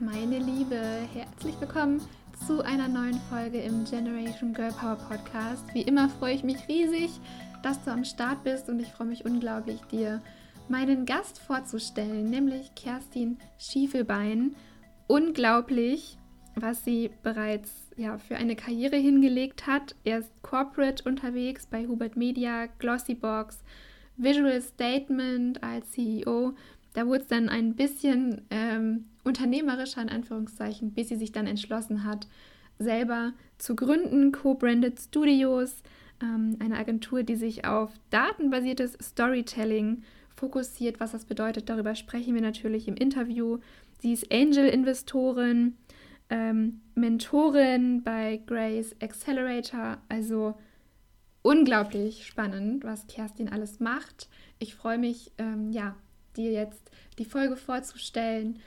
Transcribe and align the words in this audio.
Meine 0.00 0.38
Liebe, 0.38 0.80
herzlich 1.12 1.60
willkommen 1.60 2.00
zu 2.46 2.64
einer 2.64 2.88
neuen 2.88 3.20
Folge 3.28 3.60
im 3.60 3.84
Generation 3.84 4.54
Girl 4.54 4.72
Power 4.72 4.96
Podcast. 4.96 5.62
Wie 5.74 5.82
immer 5.82 6.08
freue 6.08 6.34
ich 6.34 6.42
mich 6.42 6.56
riesig, 6.68 7.10
dass 7.62 7.84
du 7.84 7.90
am 7.90 8.06
Start 8.06 8.42
bist 8.42 8.70
und 8.70 8.80
ich 8.80 8.88
freue 8.88 9.08
mich 9.08 9.26
unglaublich, 9.26 9.78
dir 9.90 10.22
meinen 10.70 11.04
Gast 11.04 11.38
vorzustellen, 11.38 12.30
nämlich 12.30 12.74
Kerstin 12.74 13.36
Schiefelbein. 13.58 14.56
Unglaublich, 15.06 16.16
was 16.54 16.82
sie 16.82 17.10
bereits 17.22 17.70
ja, 17.98 18.16
für 18.16 18.36
eine 18.36 18.56
Karriere 18.56 18.96
hingelegt 18.96 19.66
hat. 19.66 19.96
Er 20.04 20.20
ist 20.20 20.32
corporate 20.40 21.06
unterwegs 21.06 21.66
bei 21.66 21.86
Hubert 21.86 22.16
Media, 22.16 22.68
Glossybox, 22.78 23.58
Visual 24.16 24.62
Statement 24.62 25.62
als 25.62 25.90
CEO. 25.90 26.54
Da 26.94 27.06
wurde 27.06 27.20
es 27.20 27.28
dann 27.28 27.50
ein 27.50 27.74
bisschen 27.76 28.46
ähm, 28.50 29.04
unternehmerischer 29.30 30.02
in 30.02 30.08
Anführungszeichen, 30.08 30.92
bis 30.92 31.08
sie 31.08 31.16
sich 31.16 31.30
dann 31.30 31.46
entschlossen 31.46 32.04
hat, 32.04 32.26
selber 32.80 33.32
zu 33.58 33.76
gründen, 33.76 34.32
Co-Branded 34.32 34.98
Studios, 35.00 35.82
ähm, 36.20 36.56
eine 36.58 36.76
Agentur, 36.76 37.22
die 37.22 37.36
sich 37.36 37.64
auf 37.64 37.92
datenbasiertes 38.10 38.98
Storytelling 39.00 40.02
fokussiert. 40.34 40.98
Was 40.98 41.12
das 41.12 41.26
bedeutet, 41.26 41.68
darüber 41.68 41.94
sprechen 41.94 42.34
wir 42.34 42.42
natürlich 42.42 42.88
im 42.88 42.96
Interview. 42.96 43.58
Sie 44.00 44.12
ist 44.12 44.32
Angel-Investorin, 44.32 45.76
ähm, 46.28 46.80
Mentorin 46.96 48.02
bei 48.02 48.40
Grace 48.46 48.96
Accelerator, 49.00 49.98
also 50.08 50.58
unglaublich 51.42 52.26
spannend, 52.26 52.82
was 52.82 53.06
Kerstin 53.06 53.48
alles 53.48 53.78
macht. 53.78 54.28
Ich 54.58 54.74
freue 54.74 54.98
mich, 54.98 55.30
ähm, 55.38 55.70
ja, 55.70 55.94
dir 56.36 56.50
jetzt 56.50 56.90
die 57.18 57.24
Folge 57.24 57.56
vorzustellen. 57.56 58.58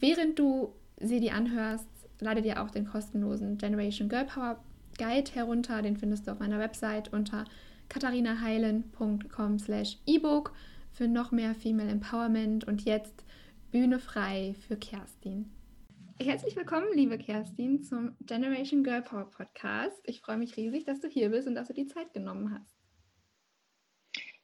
Während 0.00 0.38
du 0.38 0.72
sie 0.98 1.20
dir 1.20 1.34
anhörst, 1.34 1.86
lade 2.20 2.40
dir 2.40 2.62
auch 2.62 2.70
den 2.70 2.86
kostenlosen 2.86 3.58
Generation 3.58 4.08
Girl 4.08 4.24
Power 4.24 4.64
Guide 4.96 5.30
herunter. 5.32 5.82
Den 5.82 5.98
findest 5.98 6.26
du 6.26 6.32
auf 6.32 6.38
meiner 6.38 6.58
Website 6.58 7.12
unter 7.12 7.44
katharinaheilen.com 7.90 9.58
slash 9.58 9.98
ebook 10.06 10.54
für 10.90 11.06
noch 11.06 11.32
mehr 11.32 11.54
Female 11.54 11.90
Empowerment 11.90 12.64
und 12.64 12.86
jetzt 12.86 13.24
Bühne 13.70 13.98
frei 13.98 14.54
für 14.66 14.76
Kerstin. 14.76 15.50
Herzlich 16.18 16.56
willkommen, 16.56 16.88
liebe 16.94 17.18
Kerstin, 17.18 17.82
zum 17.82 18.16
Generation 18.22 18.82
Girl 18.82 19.02
Power 19.02 19.28
Podcast. 19.30 20.00
Ich 20.04 20.20
freue 20.22 20.38
mich 20.38 20.56
riesig, 20.56 20.84
dass 20.84 21.00
du 21.00 21.08
hier 21.08 21.28
bist 21.28 21.46
und 21.46 21.54
dass 21.54 21.68
du 21.68 21.74
die 21.74 21.86
Zeit 21.86 22.14
genommen 22.14 22.54
hast. 22.54 22.79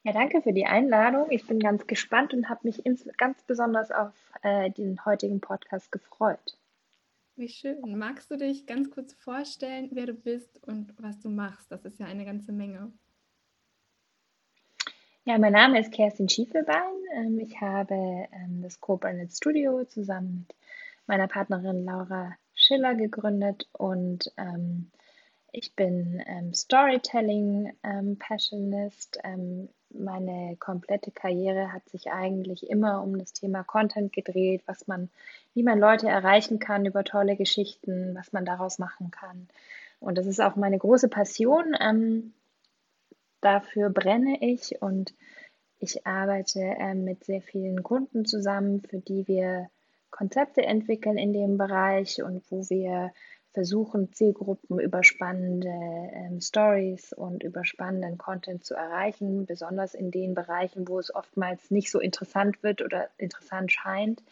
Ja, 0.07 0.13
danke 0.13 0.41
für 0.41 0.53
die 0.53 0.67
Einladung. 0.67 1.33
Ich 1.33 1.49
bin 1.49 1.59
ganz 1.59 1.89
gespannt 1.89 2.33
und 2.33 2.49
habe 2.49 2.61
mich 2.63 2.81
ganz 3.17 3.43
besonders 3.43 3.91
auf 3.91 4.13
äh, 4.43 4.71
den 4.71 5.05
heutigen 5.05 5.41
Podcast 5.41 5.91
gefreut. 5.91 6.57
Wie 7.35 7.49
schön. 7.49 7.99
Magst 7.99 8.31
du 8.31 8.37
dich 8.37 8.67
ganz 8.67 8.89
kurz 8.93 9.15
vorstellen, 9.15 9.89
wer 9.91 10.07
du 10.07 10.15
bist 10.15 10.63
und 10.63 10.95
was 10.99 11.19
du 11.19 11.29
machst? 11.29 11.73
Das 11.73 11.85
ist 11.85 11.99
ja 11.99 12.07
eine 12.07 12.25
ganze 12.25 12.53
Menge. 12.53 12.93
Ja, 15.25 15.39
mein 15.39 15.53
Name 15.53 15.81
ist 15.81 15.91
Kerstin 15.91 16.29
Schiefelbein. 16.29 16.95
Ähm, 17.17 17.41
ich 17.41 17.61
habe 17.61 18.29
ähm, 18.31 18.63
das 18.63 18.81
Co-Branded 18.81 19.33
Studio 19.33 19.87
zusammen 19.87 20.47
mit 20.49 21.09
meiner 21.09 21.27
Partnerin 21.27 21.85
Laura 21.85 22.37
Schiller 22.55 22.95
gegründet 22.95 23.69
und 23.73 24.33
ähm, 24.37 24.93
ich 25.51 25.75
bin 25.75 26.23
Storytelling 26.55 27.73
Passionist. 28.19 29.19
Meine 29.91 30.57
komplette 30.57 31.11
Karriere 31.11 31.73
hat 31.73 31.89
sich 31.89 32.11
eigentlich 32.11 32.69
immer 32.69 33.03
um 33.03 33.19
das 33.19 33.33
Thema 33.33 33.63
Content 33.63 34.13
gedreht, 34.13 34.63
was 34.67 34.87
man, 34.87 35.09
wie 35.55 35.63
man 35.63 35.79
Leute 35.79 36.09
erreichen 36.09 36.59
kann 36.59 36.85
über 36.85 37.05
tolle 37.05 37.37
Geschichten, 37.37 38.15
was 38.15 38.33
man 38.33 38.45
daraus 38.45 38.79
machen 38.79 39.11
kann. 39.11 39.49
Und 40.01 40.19
das 40.19 40.27
ist 40.27 40.41
auch 40.41 40.57
meine 40.57 40.79
große 40.79 41.09
Passion. 41.09 41.75
Ähm, 41.81 42.33
dafür 43.41 43.91
brenne 43.91 44.39
ich 44.41 44.83
und 44.83 45.15
ich 45.79 46.07
arbeite 46.07 46.61
äh, 46.61 46.95
mit 46.95 47.25
sehr 47.25 47.43
vielen 47.43 47.83
Kunden 47.83 48.25
zusammen, 48.25 48.81
für 48.81 48.99
die 48.99 49.29
wir 49.29 49.69
Konzepte 50.11 50.63
entwickeln 50.63 51.19
in 51.19 51.33
dem 51.33 51.59
Bereich 51.59 52.23
und 52.23 52.43
wo 52.51 52.69
wir 52.71 53.13
versuchen, 53.57 54.13
Zielgruppen 54.13 54.79
über 54.79 55.03
spannende 55.03 55.71
ähm, 56.13 56.43
Stories 56.43 57.15
und 57.15 57.43
über 57.43 57.65
spannenden 57.65 58.19
Content 58.19 58.67
zu 58.67 58.75
erreichen, 58.75 59.47
besonders 59.47 59.95
in 59.95 60.11
den 60.11 60.35
Bereichen, 60.35 60.87
wo 60.87 60.99
es 60.99 61.15
oftmals 61.15 61.71
nicht 61.71 61.91
so 61.91 61.99
interessant 61.99 62.63
wird 62.63 62.83
oder 62.83 63.09
interessant 63.17 63.73
scheint. 63.73 64.23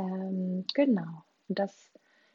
Ähm, 0.00 0.64
genau. 0.74 1.22
Und 1.48 1.60
das 1.60 1.72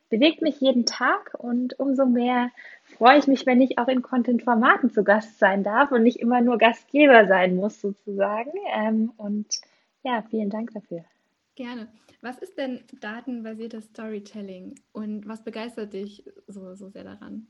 bewegt 0.09 0.41
mich 0.41 0.62
jeden 0.62 0.86
Tag 0.86 1.34
und 1.38 1.78
umso 1.78 2.06
mehr 2.06 2.52
freue 2.86 3.20
ich 3.20 3.28
mich, 3.28 3.46
wenn 3.46 3.59
ich 3.59 3.78
auch 3.78 3.90
in 3.90 4.02
Content-Formaten 4.02 4.90
zu 4.90 5.03
Gast 5.03 5.38
sein 5.38 5.66
darf 5.66 5.91
und 5.91 6.03
nicht 6.03 6.22
immer 6.22 6.40
nur 6.40 6.58
Gastgeber 6.58 7.28
sein 7.28 7.58
muss, 7.58 7.81
sozusagen. 7.81 8.53
Ähm, 8.74 9.12
und 9.18 9.59
ja, 10.02 10.24
vielen 10.30 10.50
Dank 10.50 10.72
dafür. 10.74 11.03
Gerne. 11.56 11.92
Was 12.22 12.38
ist 12.38 12.58
denn 12.58 12.84
datenbasiertes 13.02 13.86
Storytelling 13.86 14.80
und 14.94 15.28
was 15.28 15.44
begeistert 15.44 15.94
dich 15.94 16.24
so, 16.48 16.76
so 16.76 16.90
sehr 16.90 17.04
daran? 17.04 17.48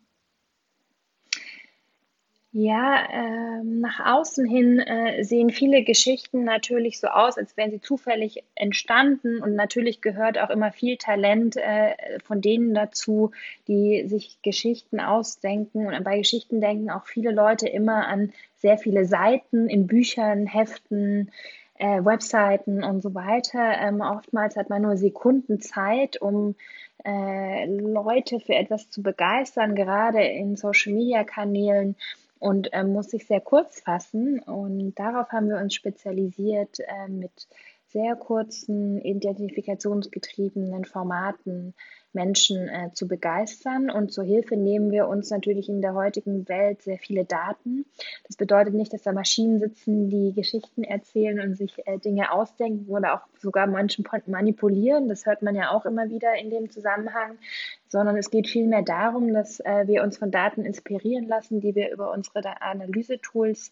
Ja, 2.54 3.08
ähm, 3.10 3.80
nach 3.80 4.14
außen 4.14 4.46
hin 4.46 4.80
äh, 4.80 5.24
sehen 5.24 5.52
viele 5.52 5.84
Geschichten 5.84 6.44
natürlich 6.44 7.00
so 7.00 7.08
aus, 7.08 7.38
als 7.38 7.56
wären 7.56 7.72
sie 7.72 7.80
zufällig 7.80 8.44
entstanden. 8.56 9.42
Und 9.42 9.56
natürlich 9.56 10.02
gehört 10.02 10.38
auch 10.38 10.50
immer 10.50 10.74
viel 10.74 10.98
Talent 10.98 11.56
äh, 11.56 11.94
von 12.26 12.42
denen 12.42 12.74
dazu, 12.74 13.32
die 13.70 14.06
sich 14.08 14.42
Geschichten 14.42 15.00
ausdenken. 15.00 15.88
Und 15.88 16.04
bei 16.04 16.18
Geschichten 16.18 16.60
denken 16.60 16.90
auch 16.90 17.06
viele 17.06 17.32
Leute 17.32 17.70
immer 17.70 18.06
an 18.08 18.34
sehr 18.58 18.78
viele 18.78 19.06
Seiten 19.06 19.70
in 19.70 19.88
Büchern, 19.88 20.46
Heften, 20.46 21.32
äh, 21.82 22.06
Webseiten 22.06 22.84
und 22.84 23.02
so 23.02 23.16
weiter. 23.16 23.60
Ähm, 23.80 24.02
oftmals 24.02 24.56
hat 24.56 24.70
man 24.70 24.84
nur 24.84 24.98
Sekunden 24.98 25.60
Zeit, 25.60 26.22
um 26.22 26.56
äh, 27.04 27.66
Leute 27.66 28.40
für 28.40 28.54
etwas 28.54 28.92
zu 28.92 29.02
begeistern, 29.02 29.74
gerade 29.74 30.24
in 30.24 30.56
Social-Media-Kanälen 30.56 31.96
und 32.38 32.70
ähm, 32.74 32.94
muss 32.94 33.10
sich 33.10 33.26
sehr 33.26 33.42
kurz 33.42 33.82
fassen. 33.82 34.40
Und 34.40 34.94
darauf 34.94 35.32
haben 35.32 35.50
wir 35.50 35.58
uns 35.58 35.74
spezialisiert 35.74 36.80
äh, 36.82 37.10
mit 37.10 37.48
sehr 37.88 38.16
kurzen, 38.16 39.02
identifikationsgetriebenen 39.02 40.86
Formaten 40.86 41.74
Menschen 42.14 42.68
äh, 42.68 42.92
zu 42.94 43.08
begeistern. 43.08 43.90
Und 43.90 44.12
zur 44.12 44.24
Hilfe 44.24 44.58
nehmen 44.58 44.92
wir 44.92 45.08
uns 45.08 45.30
natürlich 45.30 45.70
in 45.70 45.82
der 45.82 45.94
heutigen 45.94 46.48
Welt 46.50 46.82
sehr 46.82 46.98
viele 46.98 47.26
Daten. 47.26 47.86
Das 48.28 48.38
bedeutet 48.38 48.74
nicht, 48.74 48.94
dass 48.94 49.04
da 49.04 49.12
Maschinen 49.14 49.60
sitzen, 49.60 50.10
die 50.10 50.34
Geschichten 50.34 50.84
erzählen 50.84 51.40
und 51.40 51.56
sich 51.56 51.74
äh, 51.86 51.98
Dinge 52.00 52.32
ausdenken 52.32 52.92
oder 52.92 53.16
auch 53.16 53.28
sogar 53.40 53.68
manchen 53.68 54.06
manipulieren. 54.28 55.08
Das 55.08 55.26
hört 55.26 55.42
man 55.42 55.56
ja 55.56 55.72
auch 55.72 55.86
immer 55.86 56.10
wieder 56.10 56.36
in 56.36 56.50
dem 56.50 56.70
Zusammenhang, 56.70 57.38
sondern 57.88 58.18
es 58.18 58.30
geht 58.30 58.48
vielmehr 58.48 58.84
darum, 58.84 59.34
dass 59.34 59.60
äh, 59.60 59.88
wir 59.88 60.04
uns 60.04 60.18
von 60.18 60.32
Daten 60.32 60.66
inspirieren 60.66 61.28
lassen, 61.28 61.62
die 61.62 61.76
wir 61.76 61.92
über 61.92 62.12
unsere 62.12 62.62
Analysetools 62.62 63.72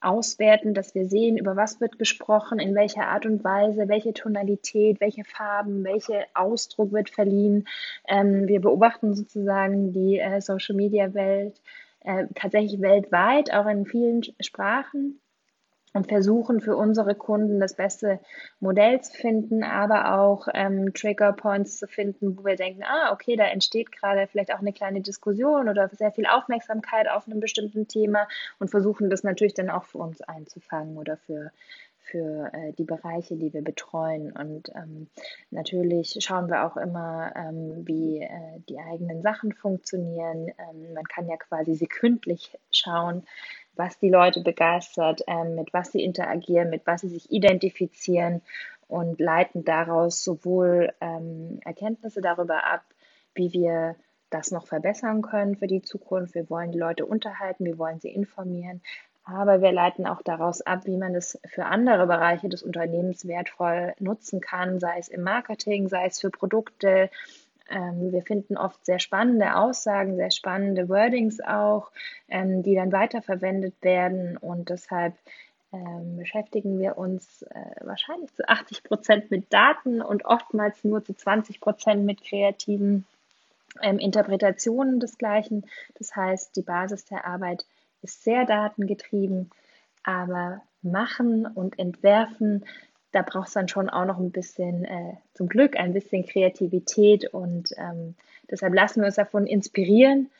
auswerten, 0.00 0.74
dass 0.74 0.94
wir 0.94 1.08
sehen, 1.08 1.36
über 1.36 1.56
was 1.56 1.80
wird 1.80 1.98
gesprochen, 1.98 2.58
in 2.58 2.74
welcher 2.74 3.08
Art 3.08 3.26
und 3.26 3.44
Weise, 3.44 3.88
welche 3.88 4.12
Tonalität, 4.12 5.00
welche 5.00 5.24
Farben, 5.24 5.84
welcher 5.84 6.24
Ausdruck 6.34 6.92
wird 6.92 7.10
verliehen. 7.10 7.66
Ähm, 8.08 8.48
wir 8.48 8.60
beobachten 8.60 9.14
sozusagen 9.14 9.92
die 9.92 10.18
äh, 10.18 10.40
Social-Media-Welt 10.40 11.60
äh, 12.00 12.26
tatsächlich 12.34 12.80
weltweit, 12.80 13.52
auch 13.52 13.66
in 13.66 13.86
vielen 13.86 14.22
Sprachen 14.40 15.20
und 15.92 16.08
versuchen 16.08 16.60
für 16.60 16.76
unsere 16.76 17.14
Kunden 17.14 17.58
das 17.60 17.74
beste 17.74 18.20
Modell 18.60 19.00
zu 19.00 19.12
finden, 19.12 19.64
aber 19.64 20.20
auch 20.20 20.46
ähm, 20.54 20.94
Trigger 20.94 21.32
Points 21.32 21.78
zu 21.78 21.86
finden, 21.88 22.38
wo 22.38 22.44
wir 22.44 22.56
denken, 22.56 22.82
ah, 22.84 23.12
okay, 23.12 23.36
da 23.36 23.44
entsteht 23.44 23.90
gerade 23.92 24.26
vielleicht 24.26 24.54
auch 24.54 24.60
eine 24.60 24.72
kleine 24.72 25.00
Diskussion 25.00 25.68
oder 25.68 25.88
sehr 25.88 26.12
viel 26.12 26.26
Aufmerksamkeit 26.26 27.08
auf 27.08 27.26
einem 27.26 27.40
bestimmten 27.40 27.88
Thema 27.88 28.28
und 28.58 28.70
versuchen 28.70 29.10
das 29.10 29.24
natürlich 29.24 29.54
dann 29.54 29.70
auch 29.70 29.84
für 29.84 29.98
uns 29.98 30.20
einzufangen 30.22 30.96
oder 30.96 31.16
für 31.16 31.50
für 32.10 32.50
äh, 32.52 32.72
die 32.72 32.84
Bereiche, 32.84 33.36
die 33.36 33.52
wir 33.52 33.62
betreuen. 33.62 34.32
Und 34.32 34.70
ähm, 34.74 35.08
natürlich 35.50 36.16
schauen 36.20 36.48
wir 36.48 36.66
auch 36.66 36.76
immer, 36.76 37.32
ähm, 37.36 37.86
wie 37.86 38.20
äh, 38.20 38.60
die 38.68 38.78
eigenen 38.78 39.22
Sachen 39.22 39.52
funktionieren. 39.52 40.48
Ähm, 40.58 40.92
man 40.94 41.04
kann 41.04 41.28
ja 41.28 41.36
quasi 41.36 41.74
sekündlich 41.74 42.58
schauen, 42.70 43.22
was 43.80 43.98
die 43.98 44.10
Leute 44.10 44.42
begeistert, 44.42 45.22
ähm, 45.26 45.54
mit 45.54 45.72
was 45.72 45.90
sie 45.90 46.04
interagieren, 46.04 46.68
mit 46.68 46.86
was 46.86 47.00
sie 47.00 47.08
sich 47.08 47.32
identifizieren 47.32 48.42
und 48.88 49.18
leiten 49.18 49.64
daraus 49.64 50.22
sowohl 50.22 50.92
ähm, 51.00 51.60
Erkenntnisse 51.64 52.20
darüber 52.20 52.64
ab, 52.64 52.82
wie 53.34 53.52
wir 53.52 53.96
das 54.28 54.50
noch 54.50 54.66
verbessern 54.66 55.22
können 55.22 55.56
für 55.56 55.66
die 55.66 55.82
Zukunft. 55.82 56.34
Wir 56.34 56.50
wollen 56.50 56.72
die 56.72 56.78
Leute 56.78 57.06
unterhalten, 57.06 57.64
wir 57.64 57.78
wollen 57.78 58.00
sie 58.00 58.10
informieren, 58.10 58.82
Aber 59.24 59.60
wir 59.60 59.72
leiten 59.72 60.06
auch 60.06 60.22
daraus 60.22 60.60
ab, 60.60 60.86
wie 60.86 60.96
man 60.96 61.14
es 61.14 61.38
für 61.46 61.64
andere 61.64 62.06
Bereiche 62.06 62.48
des 62.48 62.62
Unternehmens 62.62 63.26
wertvoll 63.26 63.94
nutzen 63.98 64.40
kann, 64.40 64.80
sei 64.80 64.98
es 64.98 65.08
im 65.08 65.22
Marketing, 65.22 65.88
sei 65.88 66.06
es 66.06 66.20
für 66.20 66.30
Produkte. 66.30 67.10
Ähm, 67.70 68.12
wir 68.12 68.22
finden 68.22 68.56
oft 68.56 68.84
sehr 68.84 68.98
spannende 68.98 69.56
Aussagen, 69.56 70.16
sehr 70.16 70.30
spannende 70.30 70.88
Wordings 70.88 71.40
auch, 71.40 71.90
ähm, 72.28 72.62
die 72.62 72.74
dann 72.74 72.92
weiterverwendet 72.92 73.74
werden. 73.82 74.36
Und 74.36 74.68
deshalb 74.70 75.14
ähm, 75.72 76.16
beschäftigen 76.16 76.80
wir 76.80 76.98
uns 76.98 77.42
äh, 77.42 77.86
wahrscheinlich 77.86 78.34
zu 78.34 78.48
80 78.48 78.82
Prozent 78.82 79.30
mit 79.30 79.52
Daten 79.52 80.02
und 80.02 80.24
oftmals 80.24 80.82
nur 80.82 81.04
zu 81.04 81.14
20 81.14 81.60
Prozent 81.60 82.04
mit 82.04 82.22
kreativen 82.22 83.06
ähm, 83.80 83.98
Interpretationen 83.98 84.98
des 84.98 85.16
Gleichen. 85.16 85.64
Das 85.96 86.16
heißt, 86.16 86.56
die 86.56 86.62
Basis 86.62 87.04
der 87.04 87.24
Arbeit 87.24 87.64
ist 88.02 88.24
sehr 88.24 88.46
datengetrieben, 88.46 89.50
aber 90.02 90.62
machen 90.82 91.46
und 91.46 91.78
entwerfen, 91.78 92.64
da 93.12 93.22
braucht 93.22 93.48
es 93.48 93.54
dann 93.54 93.68
schon 93.68 93.88
auch 93.88 94.04
noch 94.04 94.18
ein 94.18 94.30
bisschen, 94.30 94.84
äh, 94.84 95.14
zum 95.34 95.48
Glück, 95.48 95.76
ein 95.76 95.92
bisschen 95.92 96.24
Kreativität 96.24 97.32
und 97.32 97.72
ähm, 97.76 98.14
deshalb 98.50 98.74
lassen 98.74 99.00
wir 99.00 99.06
uns 99.06 99.16
davon 99.16 99.46
inspirieren, 99.46 100.30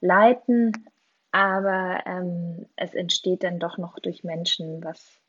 leiten, 0.00 0.72
aber 1.32 2.02
ähm, 2.06 2.66
es 2.76 2.94
entsteht 2.94 3.42
dann 3.42 3.58
doch 3.58 3.78
noch 3.78 3.98
durch 3.98 4.24
Menschen, 4.24 4.82
was 4.84 5.20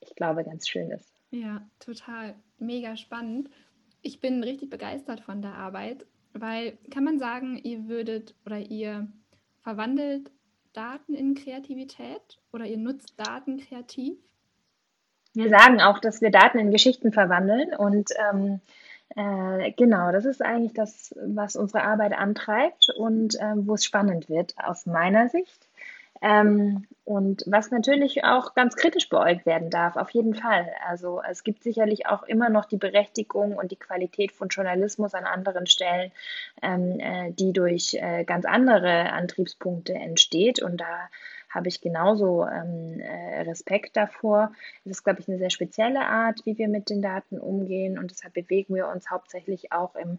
ich 0.00 0.14
glaube 0.14 0.44
ganz 0.44 0.68
schön 0.68 0.90
ist. 0.90 1.12
Ja, 1.30 1.62
total. 1.80 2.34
Mega 2.58 2.96
spannend. 2.96 3.50
Ich 4.02 4.20
bin 4.20 4.42
richtig 4.42 4.70
begeistert 4.70 5.20
von 5.20 5.42
der 5.42 5.54
Arbeit, 5.54 6.06
weil 6.32 6.78
kann 6.90 7.04
man 7.04 7.18
sagen, 7.18 7.58
ihr 7.62 7.88
würdet 7.88 8.34
oder 8.44 8.58
ihr 8.58 9.08
verwandelt 9.62 10.30
Daten 10.72 11.14
in 11.14 11.34
Kreativität 11.34 12.38
oder 12.52 12.66
ihr 12.66 12.76
nutzt 12.76 13.18
Daten 13.18 13.58
kreativ? 13.58 14.18
Wir 15.36 15.50
sagen 15.50 15.82
auch, 15.82 15.98
dass 15.98 16.22
wir 16.22 16.30
Daten 16.30 16.58
in 16.58 16.70
Geschichten 16.70 17.12
verwandeln 17.12 17.74
und 17.74 18.10
ähm, 18.30 18.60
äh, 19.14 19.70
genau, 19.72 20.10
das 20.10 20.24
ist 20.24 20.42
eigentlich 20.42 20.72
das, 20.72 21.14
was 21.22 21.56
unsere 21.56 21.84
Arbeit 21.84 22.14
antreibt 22.14 22.88
und 22.96 23.34
äh, 23.38 23.52
wo 23.54 23.74
es 23.74 23.84
spannend 23.84 24.30
wird 24.30 24.54
aus 24.56 24.86
meiner 24.86 25.28
Sicht. 25.28 25.68
Ähm, 26.22 26.86
und 27.04 27.44
was 27.46 27.70
natürlich 27.70 28.24
auch 28.24 28.54
ganz 28.54 28.76
kritisch 28.76 29.10
beäugt 29.10 29.44
werden 29.44 29.68
darf, 29.68 29.96
auf 29.96 30.08
jeden 30.10 30.34
Fall. 30.34 30.72
Also 30.88 31.20
es 31.30 31.44
gibt 31.44 31.62
sicherlich 31.62 32.06
auch 32.06 32.22
immer 32.22 32.48
noch 32.48 32.64
die 32.64 32.78
Berechtigung 32.78 33.56
und 33.56 33.70
die 33.70 33.76
Qualität 33.76 34.32
von 34.32 34.48
Journalismus 34.48 35.12
an 35.12 35.24
anderen 35.24 35.66
Stellen, 35.66 36.12
ähm, 36.62 36.98
äh, 36.98 37.32
die 37.32 37.52
durch 37.52 37.92
äh, 37.92 38.24
ganz 38.24 38.46
andere 38.46 39.12
Antriebspunkte 39.12 39.92
entsteht. 39.92 40.62
Und 40.62 40.80
da 40.80 41.10
habe 41.48 41.68
ich 41.68 41.80
genauso 41.80 42.46
ähm, 42.46 43.00
äh, 43.00 43.42
Respekt 43.42 43.96
davor. 43.96 44.52
Es 44.84 44.92
ist, 44.92 45.04
glaube 45.04 45.20
ich, 45.20 45.28
eine 45.28 45.38
sehr 45.38 45.50
spezielle 45.50 46.06
Art, 46.06 46.44
wie 46.44 46.58
wir 46.58 46.68
mit 46.68 46.90
den 46.90 47.02
Daten 47.02 47.38
umgehen. 47.38 47.98
Und 47.98 48.10
deshalb 48.10 48.34
bewegen 48.34 48.74
wir 48.74 48.88
uns 48.88 49.10
hauptsächlich 49.10 49.72
auch 49.72 49.94
im 49.94 50.18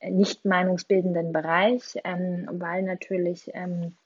äh, 0.00 0.10
nicht 0.10 0.44
meinungsbildenden 0.44 1.32
Bereich, 1.32 1.98
ähm, 2.04 2.48
weil 2.50 2.82
natürlich 2.82 3.50
ähm, 3.54 3.96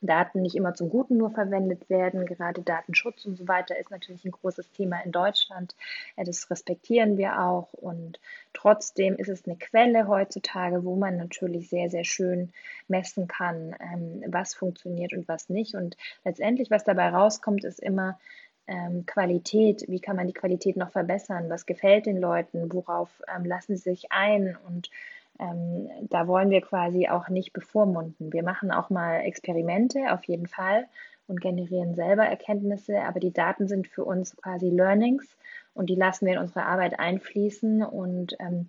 Daten 0.00 0.42
nicht 0.42 0.54
immer 0.54 0.74
zum 0.74 0.90
Guten 0.90 1.16
nur 1.16 1.30
verwendet 1.30 1.88
werden. 1.88 2.26
Gerade 2.26 2.62
Datenschutz 2.62 3.24
und 3.24 3.36
so 3.36 3.48
weiter 3.48 3.78
ist 3.78 3.90
natürlich 3.90 4.24
ein 4.24 4.32
großes 4.32 4.70
Thema 4.72 5.00
in 5.04 5.12
Deutschland. 5.12 5.74
Das 6.16 6.50
respektieren 6.50 7.16
wir 7.16 7.40
auch. 7.40 7.72
Und 7.72 8.20
trotzdem 8.52 9.16
ist 9.16 9.28
es 9.28 9.46
eine 9.46 9.56
Quelle 9.56 10.06
heutzutage, 10.08 10.84
wo 10.84 10.96
man 10.96 11.16
natürlich 11.16 11.68
sehr, 11.68 11.90
sehr 11.90 12.04
schön 12.04 12.52
messen 12.88 13.26
kann, 13.28 13.74
ähm, 13.80 14.24
was 14.28 14.54
funktioniert 14.54 15.12
und 15.12 15.26
was 15.28 15.48
nicht. 15.48 15.74
Und 15.74 15.96
letztendlich, 16.24 16.70
was 16.70 16.84
dabei 16.84 17.08
rauskommt, 17.08 17.64
ist 17.64 17.80
immer, 17.80 18.18
ähm, 18.68 19.06
Qualität, 19.06 19.84
wie 19.88 20.00
kann 20.00 20.16
man 20.16 20.26
die 20.26 20.32
Qualität 20.32 20.76
noch 20.76 20.90
verbessern, 20.90 21.48
was 21.48 21.66
gefällt 21.66 22.06
den 22.06 22.20
Leuten, 22.20 22.72
worauf 22.72 23.22
ähm, 23.34 23.44
lassen 23.44 23.76
sie 23.76 23.90
sich 23.90 24.10
ein 24.10 24.56
und 24.66 24.90
ähm, 25.38 25.88
da 26.08 26.26
wollen 26.26 26.50
wir 26.50 26.60
quasi 26.60 27.08
auch 27.08 27.28
nicht 27.28 27.52
bevormunden. 27.52 28.32
Wir 28.32 28.42
machen 28.42 28.70
auch 28.70 28.90
mal 28.90 29.20
Experimente, 29.20 30.12
auf 30.12 30.24
jeden 30.24 30.46
Fall, 30.46 30.86
und 31.26 31.40
generieren 31.40 31.94
selber 31.94 32.24
Erkenntnisse, 32.24 33.00
aber 33.02 33.20
die 33.20 33.32
Daten 33.32 33.68
sind 33.68 33.88
für 33.88 34.04
uns 34.04 34.36
quasi 34.36 34.70
Learnings 34.70 35.26
und 35.74 35.90
die 35.90 35.94
lassen 35.94 36.26
wir 36.26 36.34
in 36.34 36.38
unsere 36.38 36.64
Arbeit 36.64 36.98
einfließen. 36.98 37.82
Und 37.84 38.36
ähm, 38.40 38.68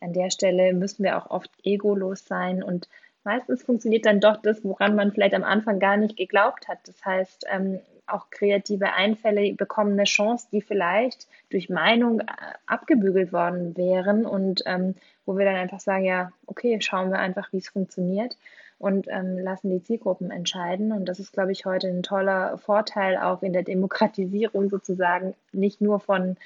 an 0.00 0.12
der 0.12 0.30
Stelle 0.30 0.72
müssen 0.72 1.04
wir 1.04 1.18
auch 1.18 1.30
oft 1.30 1.50
egolos 1.64 2.26
sein 2.26 2.62
und 2.62 2.88
meistens 3.24 3.62
funktioniert 3.62 4.06
dann 4.06 4.20
doch 4.20 4.36
das, 4.36 4.64
woran 4.64 4.94
man 4.94 5.12
vielleicht 5.12 5.34
am 5.34 5.44
Anfang 5.44 5.80
gar 5.80 5.96
nicht 5.96 6.16
geglaubt 6.16 6.68
hat. 6.68 6.78
Das 6.86 7.04
heißt, 7.04 7.46
ähm, 7.50 7.80
auch 8.06 8.30
kreative 8.30 8.92
Einfälle 8.92 9.52
bekommen 9.54 9.92
eine 9.92 10.04
Chance, 10.04 10.46
die 10.52 10.62
vielleicht 10.62 11.26
durch 11.50 11.68
Meinung 11.68 12.20
äh, 12.20 12.24
abgebügelt 12.66 13.32
worden 13.32 13.76
wären 13.76 14.24
und 14.24 14.62
ähm, 14.64 14.94
wo 15.26 15.36
wir 15.36 15.44
dann 15.44 15.56
einfach 15.56 15.80
sagen, 15.80 16.04
ja, 16.04 16.32
okay, 16.46 16.80
schauen 16.80 17.10
wir 17.10 17.18
einfach, 17.18 17.52
wie 17.52 17.58
es 17.58 17.68
funktioniert 17.68 18.38
und 18.78 19.08
ähm, 19.08 19.38
lassen 19.38 19.70
die 19.70 19.82
Zielgruppen 19.82 20.30
entscheiden. 20.30 20.92
Und 20.92 21.06
das 21.06 21.18
ist, 21.18 21.32
glaube 21.32 21.52
ich, 21.52 21.64
heute 21.64 21.88
ein 21.88 22.02
toller 22.02 22.58
Vorteil 22.58 23.16
auch 23.16 23.42
in 23.42 23.52
der 23.52 23.62
Demokratisierung 23.62 24.68
sozusagen, 24.70 25.34
nicht 25.52 25.80
nur 25.80 26.00
von, 26.00 26.36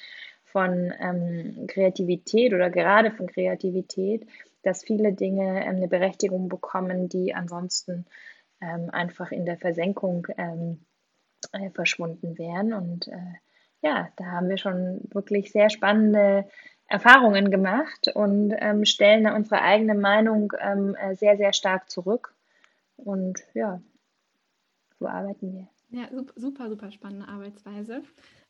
von 0.44 0.92
ähm, 1.00 1.66
Kreativität 1.66 2.54
oder 2.54 2.70
gerade 2.70 3.10
von 3.10 3.26
Kreativität, 3.26 4.26
dass 4.62 4.84
viele 4.84 5.12
Dinge 5.12 5.64
ähm, 5.64 5.76
eine 5.76 5.88
Berechtigung 5.88 6.48
bekommen, 6.48 7.08
die 7.08 7.34
ansonsten 7.34 8.06
ähm, 8.60 8.90
einfach 8.90 9.32
in 9.32 9.44
der 9.44 9.56
Versenkung 9.56 10.26
ähm, 10.36 10.84
äh, 11.52 11.70
verschwunden 11.70 12.38
wären. 12.38 12.72
Und 12.72 13.08
äh, 13.08 13.34
ja, 13.82 14.08
da 14.16 14.24
haben 14.26 14.48
wir 14.48 14.58
schon 14.58 15.00
wirklich 15.12 15.50
sehr 15.50 15.70
spannende 15.70 16.46
Erfahrungen 16.90 17.50
gemacht 17.50 18.08
und 18.14 18.54
ähm, 18.58 18.84
stellen 18.84 19.25
da 19.25 19.34
unsere 19.34 19.62
eigene 19.62 19.94
Meinung 19.94 20.52
ähm, 20.60 20.94
äh, 20.96 21.14
sehr, 21.14 21.37
sehr 21.37 21.52
stark 21.52 21.90
zurück. 21.90 22.34
Und 22.96 23.40
ja, 23.54 23.81
so 24.98 25.06
arbeiten 25.06 25.54
wir. 25.54 25.69
Ja, 25.90 26.08
super, 26.37 26.69
super 26.69 26.90
spannende 26.92 27.28
Arbeitsweise. 27.28 28.02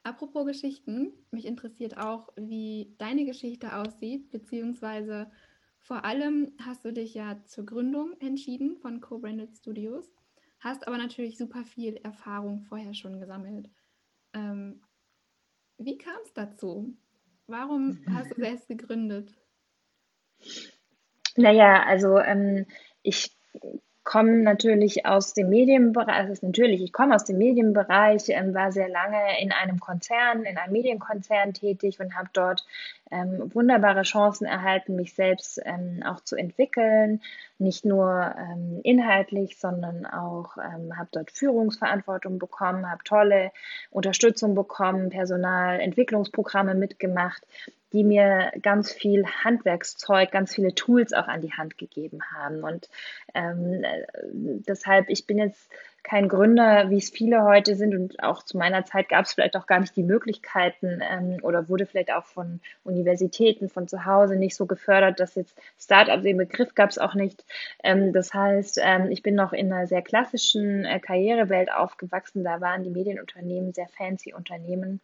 Apropos 0.03 0.47
Geschichten, 0.47 1.13
mich 1.31 1.47
interessiert 1.47 1.97
auch, 1.97 2.29
wie 2.37 2.95
deine 2.99 3.25
Geschichte 3.25 3.77
aussieht, 3.77 4.31
beziehungsweise 4.31 5.31
vor 5.79 6.05
allem 6.05 6.53
hast 6.65 6.85
du 6.85 6.93
dich 6.93 7.15
ja 7.15 7.37
zur 7.45 7.65
Gründung 7.65 8.15
entschieden 8.21 8.77
von 8.77 9.01
Co-Branded 9.01 9.57
Studios 9.57 10.11
hast 10.61 10.87
aber 10.87 10.99
natürlich 10.99 11.39
super 11.39 11.65
viel 11.65 11.97
Erfahrung 11.97 12.63
vorher 12.63 12.95
schon 12.95 13.19
gesammelt. 13.19 13.69
Ähm, 14.35 14.81
wie 15.79 15.99
kam 15.99 16.19
es 16.25 16.33
dazu? 16.35 16.95
Warum 17.51 17.99
hast 18.09 18.31
du 18.31 18.41
selbst 18.41 18.69
gegründet? 18.69 19.35
Naja, 21.35 21.83
also 21.83 22.19
ähm, 22.19 22.67
ich 23.03 23.37
komme 24.05 24.43
natürlich 24.43 25.07
aus 25.07 25.35
dem 25.35 25.51
Medienbereich, 25.51 26.15
also 26.15 26.33
ist 26.33 26.43
natürlich, 26.43 26.83
ich 26.83 26.93
komme 26.93 27.15
aus 27.15 27.25
dem 27.25 27.39
Medienbereich, 27.39 28.29
ähm, 28.29 28.55
war 28.55 28.73
sehr 28.73 28.89
lange 28.89 29.41
in 29.41 29.53
einem 29.53 29.79
Konzern, 29.79 30.45
in 30.45 30.57
einem 30.57 30.73
Medienkonzern 30.73 31.53
tätig 31.53 32.01
und 32.01 32.17
habe 32.17 32.29
dort 32.33 32.65
ähm, 33.11 33.55
wunderbare 33.55 34.03
Chancen 34.03 34.47
erhalten, 34.47 34.97
mich 34.97 35.15
selbst 35.15 35.61
ähm, 35.65 36.03
auch 36.05 36.21
zu 36.21 36.37
entwickeln, 36.37 37.21
nicht 37.59 37.85
nur 37.85 38.35
ähm, 38.39 38.81
inhaltlich, 38.85 39.59
sondern 39.59 40.07
auch 40.07 40.57
ähm, 40.57 40.97
habe 40.97 41.09
dort 41.13 41.31
Führungsverantwortung 41.31 42.39
bekommen, 42.39 42.91
habe 42.91 43.05
tolle 43.05 43.53
Unterstützung 43.91 44.55
bekommen, 44.55 45.11
Personalentwicklungsprogramme 45.11 46.75
mitgemacht 46.75 47.45
die 47.93 48.05
mir 48.05 48.53
ganz 48.63 48.93
viel 48.93 49.25
Handwerkszeug, 49.27 50.31
ganz 50.31 50.55
viele 50.55 50.75
Tools 50.75 51.13
auch 51.13 51.29
an 51.29 51.41
die 51.41 51.53
Hand 51.53 51.79
gegeben 51.79 52.21
haben. 52.35 52.63
Und 52.63 52.89
ähm, 53.35 53.85
deshalb, 54.33 55.09
ich 55.09 55.27
bin 55.27 55.39
jetzt 55.39 55.71
kein 56.03 56.29
Gründer, 56.29 56.91
wie 56.91 56.97
es 56.97 57.11
viele 57.11 57.43
heute 57.43 57.75
sind. 57.75 57.95
Und 57.95 58.23
auch 58.23 58.43
zu 58.43 58.57
meiner 58.57 58.85
Zeit 58.85 59.09
gab 59.09 59.25
es 59.25 59.35
vielleicht 59.35 59.57
auch 59.57 59.67
gar 59.67 59.81
nicht 59.81 59.97
die 59.97 60.03
Möglichkeiten 60.03 61.01
ähm, 61.03 61.39
oder 61.43 61.69
wurde 61.69 61.87
vielleicht 61.87 62.13
auch 62.13 62.25
von 62.25 62.61
Universitäten, 62.85 63.69
von 63.69 63.89
zu 63.89 64.05
Hause 64.05 64.37
nicht 64.37 64.57
so 64.57 64.67
gefördert, 64.67 65.21
dass 65.21 65.35
jetzt 65.35 65.59
Startup, 65.79 66.23
den 66.23 66.39
Begriff 66.39 66.75
gab 66.75 66.91
es 66.91 66.99
auch 66.99 67.15
nicht. 67.15 67.45
Ähm, 67.83 68.13
das 68.13 68.33
heißt, 68.33 68.81
ähm, 68.83 69.11
ich 69.11 69.23
bin 69.23 69.35
noch 69.35 69.53
in 69.53 69.73
einer 69.73 69.87
sehr 69.87 70.03
klassischen 70.03 70.85
äh, 70.85 71.01
Karrierewelt 71.01 71.71
aufgewachsen. 71.73 72.45
Da 72.45 72.61
waren 72.61 72.83
die 72.83 72.91
Medienunternehmen 72.91 73.73
sehr 73.73 73.89
fancy 73.89 74.33
Unternehmen. 74.33 75.01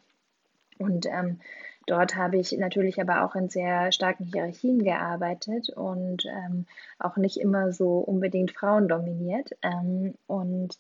Und 0.79 1.07
ähm, 1.07 1.41
Dort 1.87 2.17
habe 2.17 2.37
ich 2.37 2.53
natürlich 2.53 3.01
aber 3.01 3.25
auch 3.25 3.37
in 3.37 3.49
sehr 3.49 3.93
starken 3.93 4.25
Hierarchien 4.25 4.83
gearbeitet 4.83 5.71
und 5.71 6.25
ähm, 6.27 6.67
auch 6.99 7.17
nicht 7.17 7.39
immer 7.39 7.73
so 7.73 7.99
unbedingt 7.99 8.51
Frauen 8.53 8.89
dominiert. 8.89 9.51
Ähm, 9.63 10.15
und 10.27 10.77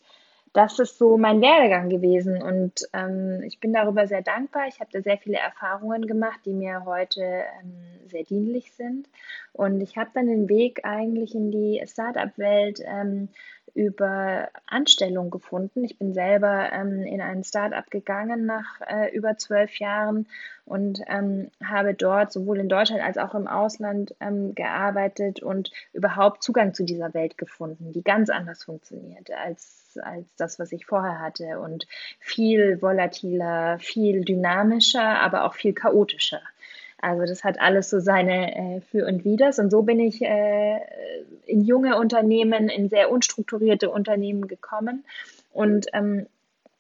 das 0.53 0.79
ist 0.79 0.97
so 0.97 1.19
mein 1.19 1.43
Werdegang 1.43 1.91
gewesen 1.91 2.43
und 2.43 2.89
ähm, 2.95 3.43
ich 3.43 3.61
bin 3.61 3.75
darüber 3.75 4.07
sehr 4.07 4.23
dankbar. 4.23 4.67
Ich 4.69 4.81
habe 4.81 4.91
da 4.91 5.03
sehr 5.03 5.19
viele 5.19 5.37
Erfahrungen 5.37 6.07
gemacht, 6.07 6.41
die 6.47 6.55
mir 6.55 6.87
heute 6.87 7.21
ähm, 7.23 7.75
sehr 8.09 8.25
dienlich 8.25 8.73
sind. 8.73 9.07
Und 9.53 9.83
ich 9.83 9.99
habe 9.99 10.11
dann 10.15 10.27
den 10.27 10.49
Weg 10.49 10.81
eigentlich 10.85 11.35
in 11.35 11.51
die 11.51 11.83
Startup-Welt 11.87 12.81
ähm, 12.87 13.29
über 13.77 14.49
Anstellung 14.67 15.31
gefunden. 15.31 15.85
Ich 15.85 15.99
bin 15.99 16.15
selber 16.15 16.73
ähm, 16.73 17.03
in 17.03 17.21
ein 17.21 17.45
Startup 17.45 17.89
gegangen 17.91 18.47
nach 18.47 18.81
äh, 18.81 19.15
über 19.15 19.37
zwölf 19.37 19.79
Jahren 19.79 20.27
und 20.65 21.03
ähm, 21.09 21.51
habe 21.63 21.93
dort 21.93 22.33
sowohl 22.33 22.59
in 22.59 22.71
Deutschland 22.71 23.03
als 23.03 23.19
auch 23.19 23.35
im 23.35 23.47
Ausland 23.47 24.15
ähm, 24.19 24.55
gearbeitet 24.55 25.43
und 25.43 25.71
überhaupt 25.93 26.43
Zugang 26.43 26.73
zu 26.73 26.85
dieser 26.85 27.13
Welt 27.13 27.37
gefunden, 27.37 27.93
die 27.93 28.03
ganz 28.03 28.31
anders 28.31 28.65
funktioniert 28.65 29.31
als, 29.31 29.99
als 30.03 30.35
das, 30.37 30.59
was 30.59 30.73
ich 30.73 30.87
vorher 30.87 31.21
hatte 31.21 31.61
und 31.61 31.87
viel 32.19 32.81
volatiler, 32.81 33.79
viel 33.79 34.25
dynamischer, 34.25 35.21
aber 35.21 35.45
auch 35.45 35.55
viel 35.55 35.75
chaotischer. 35.75 36.41
Also 36.99 37.27
das 37.27 37.45
hat 37.45 37.61
alles 37.61 37.91
so 37.91 38.01
seine 38.01 38.57
äh, 38.57 38.81
Für 38.81 39.07
und 39.07 39.25
Widers. 39.25 39.59
Und 39.59 39.71
so 39.71 39.83
bin 39.83 40.01
ich 40.01 40.23
äh, 40.23 40.79
in 41.47 41.63
junge 41.63 41.99
Unternehmen, 41.99 42.69
in 42.69 42.89
sehr 42.89 43.11
unstrukturierte 43.11 43.91
Unternehmen 43.91 44.49
gekommen 44.49 45.05
und 45.53 45.87
ähm, 45.93 46.27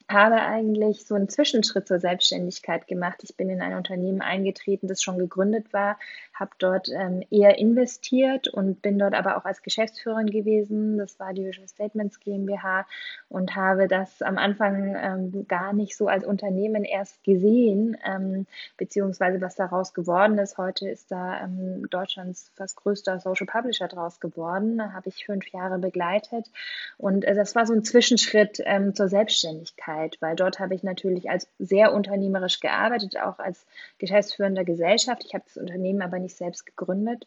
habe 0.08 0.36
eigentlich 0.36 1.04
so 1.04 1.14
einen 1.14 1.28
Zwischenschritt 1.28 1.88
zur 1.88 1.98
Selbstständigkeit 1.98 2.86
gemacht. 2.86 3.20
Ich 3.22 3.36
bin 3.36 3.50
in 3.50 3.60
ein 3.60 3.74
Unternehmen 3.74 4.20
eingetreten, 4.20 4.86
das 4.86 5.02
schon 5.02 5.18
gegründet 5.18 5.72
war, 5.72 5.98
habe 6.38 6.50
dort 6.58 6.88
ähm, 6.88 7.22
eher 7.30 7.58
investiert 7.58 8.48
und 8.48 8.82
bin 8.82 8.98
dort 8.98 9.14
aber 9.14 9.36
auch 9.36 9.44
als 9.46 9.62
Geschäftsführerin 9.62 10.30
gewesen. 10.30 10.98
Das 10.98 11.18
war 11.18 11.32
die 11.32 11.46
Visual 11.46 11.66
Statements 11.66 12.20
GmbH 12.20 12.86
und 13.28 13.56
habe 13.56 13.88
das 13.88 14.20
am 14.20 14.36
Anfang 14.36 14.94
ähm, 14.96 15.46
gar 15.48 15.72
nicht 15.72 15.96
so 15.96 16.08
als 16.08 16.24
Unternehmen 16.24 16.84
erst 16.84 17.24
gesehen, 17.24 17.96
ähm, 18.04 18.46
beziehungsweise 18.76 19.40
was 19.40 19.54
daraus 19.54 19.94
geworden 19.94 20.38
ist. 20.38 20.58
Heute 20.58 20.88
ist 20.88 21.10
da 21.10 21.42
ähm, 21.42 21.88
Deutschlands 21.88 22.50
fast 22.54 22.76
größter 22.76 23.18
Social 23.18 23.46
Publisher 23.46 23.88
draus 23.88 24.20
geworden. 24.20 24.76
Da 24.78 24.92
habe 24.92 25.08
ich 25.08 25.24
fünf 25.24 25.46
Jahre 25.48 25.78
begleitet 25.78 26.50
und 26.98 27.24
äh, 27.24 27.34
das 27.34 27.54
war 27.54 27.66
so 27.66 27.72
ein 27.72 27.84
Zwischenschritt 27.84 28.60
ähm, 28.64 28.94
zur 28.94 29.08
Selbstständigkeit, 29.08 30.18
weil 30.20 30.36
dort 30.36 30.60
habe 30.60 30.74
ich 30.74 30.82
natürlich 30.82 31.30
als 31.30 31.48
sehr 31.58 31.94
unternehmerisch 31.94 32.60
gearbeitet, 32.60 33.16
auch 33.18 33.38
als 33.38 33.66
geschäftsführender 33.98 34.64
Gesellschaft. 34.64 35.24
Ich 35.24 35.34
habe 35.34 35.44
das 35.46 35.56
Unternehmen 35.56 36.02
aber 36.02 36.18
nicht 36.18 36.25
nicht 36.26 36.36
selbst 36.36 36.66
gegründet 36.66 37.26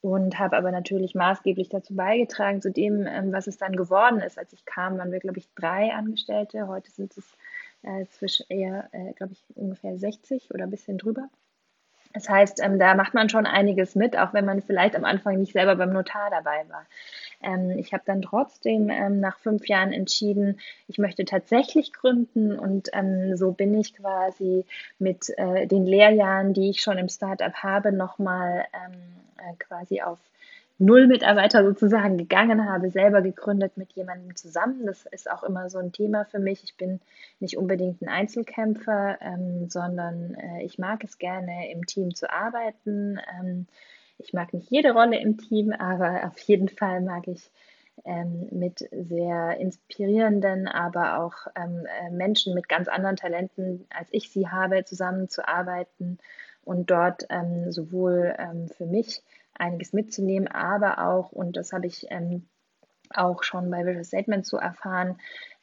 und 0.00 0.38
habe 0.38 0.56
aber 0.56 0.70
natürlich 0.70 1.14
maßgeblich 1.14 1.68
dazu 1.68 1.94
beigetragen, 1.94 2.60
zu 2.62 2.70
dem, 2.70 3.06
ähm, 3.06 3.32
was 3.32 3.46
es 3.46 3.56
dann 3.58 3.74
geworden 3.74 4.20
ist. 4.20 4.38
Als 4.38 4.52
ich 4.52 4.64
kam, 4.64 4.98
waren 4.98 5.10
wir, 5.10 5.18
glaube 5.18 5.38
ich, 5.38 5.48
drei 5.54 5.92
Angestellte. 5.92 6.68
Heute 6.68 6.90
sind 6.90 7.16
es 7.16 7.24
äh, 7.82 8.06
zwischen 8.06 8.46
eher, 8.48 8.88
äh, 8.92 9.12
glaube 9.14 9.32
ich, 9.32 9.44
ungefähr 9.54 9.98
60 9.98 10.52
oder 10.52 10.64
ein 10.64 10.70
bisschen 10.70 10.98
drüber. 10.98 11.28
Das 12.16 12.30
heißt, 12.30 12.62
ähm, 12.62 12.78
da 12.78 12.94
macht 12.94 13.12
man 13.12 13.28
schon 13.28 13.44
einiges 13.44 13.94
mit, 13.94 14.16
auch 14.16 14.32
wenn 14.32 14.46
man 14.46 14.62
vielleicht 14.62 14.96
am 14.96 15.04
Anfang 15.04 15.36
nicht 15.38 15.52
selber 15.52 15.76
beim 15.76 15.92
Notar 15.92 16.30
dabei 16.30 16.64
war. 16.70 16.86
Ähm, 17.42 17.72
ich 17.76 17.92
habe 17.92 18.04
dann 18.06 18.22
trotzdem 18.22 18.88
ähm, 18.88 19.20
nach 19.20 19.38
fünf 19.38 19.68
Jahren 19.68 19.92
entschieden, 19.92 20.58
ich 20.88 20.96
möchte 20.96 21.26
tatsächlich 21.26 21.92
gründen 21.92 22.58
und 22.58 22.88
ähm, 22.94 23.36
so 23.36 23.52
bin 23.52 23.78
ich 23.78 23.94
quasi 23.94 24.64
mit 24.98 25.28
äh, 25.36 25.66
den 25.66 25.84
Lehrjahren, 25.84 26.54
die 26.54 26.70
ich 26.70 26.80
schon 26.80 26.96
im 26.96 27.10
Startup 27.10 27.52
habe, 27.52 27.92
nochmal 27.92 28.64
ähm, 28.72 28.94
äh, 29.36 29.54
quasi 29.58 30.00
auf 30.00 30.18
null 30.78 31.06
Mitarbeiter 31.06 31.64
sozusagen 31.64 32.18
gegangen, 32.18 32.68
habe 32.68 32.90
selber 32.90 33.22
gegründet 33.22 33.76
mit 33.76 33.92
jemandem 33.92 34.36
zusammen. 34.36 34.86
Das 34.86 35.06
ist 35.06 35.30
auch 35.30 35.42
immer 35.42 35.70
so 35.70 35.78
ein 35.78 35.92
Thema 35.92 36.24
für 36.24 36.38
mich. 36.38 36.62
Ich 36.64 36.76
bin 36.76 37.00
nicht 37.40 37.56
unbedingt 37.56 38.02
ein 38.02 38.08
Einzelkämpfer, 38.08 39.18
ähm, 39.20 39.68
sondern 39.70 40.34
äh, 40.34 40.62
ich 40.64 40.78
mag 40.78 41.02
es 41.04 41.18
gerne, 41.18 41.70
im 41.70 41.86
Team 41.86 42.14
zu 42.14 42.30
arbeiten. 42.30 43.18
Ähm, 43.40 43.66
ich 44.18 44.32
mag 44.32 44.52
nicht 44.52 44.70
jede 44.70 44.92
Rolle 44.92 45.18
im 45.18 45.38
Team, 45.38 45.72
aber 45.72 46.26
auf 46.26 46.38
jeden 46.40 46.68
Fall 46.68 47.00
mag 47.00 47.26
ich 47.28 47.50
ähm, 48.04 48.48
mit 48.50 48.78
sehr 48.90 49.56
inspirierenden, 49.58 50.68
aber 50.68 51.20
auch 51.20 51.34
ähm, 51.54 51.86
äh, 51.86 52.10
Menschen 52.10 52.54
mit 52.54 52.68
ganz 52.68 52.88
anderen 52.88 53.16
Talenten, 53.16 53.86
als 53.90 54.08
ich 54.12 54.30
sie 54.30 54.48
habe, 54.48 54.84
zusammenzuarbeiten 54.84 56.18
und 56.64 56.90
dort 56.90 57.26
ähm, 57.30 57.72
sowohl 57.72 58.34
ähm, 58.38 58.68
für 58.68 58.86
mich 58.86 59.22
einiges 59.58 59.92
mitzunehmen, 59.92 60.48
aber 60.48 61.06
auch, 61.06 61.32
und 61.32 61.56
das 61.56 61.72
habe 61.72 61.86
ich 61.86 62.06
ähm, 62.10 62.48
auch 63.10 63.42
schon 63.42 63.70
bei 63.70 63.84
Visual 63.84 64.04
Statement 64.04 64.46
zu 64.46 64.56
erfahren, 64.56 65.18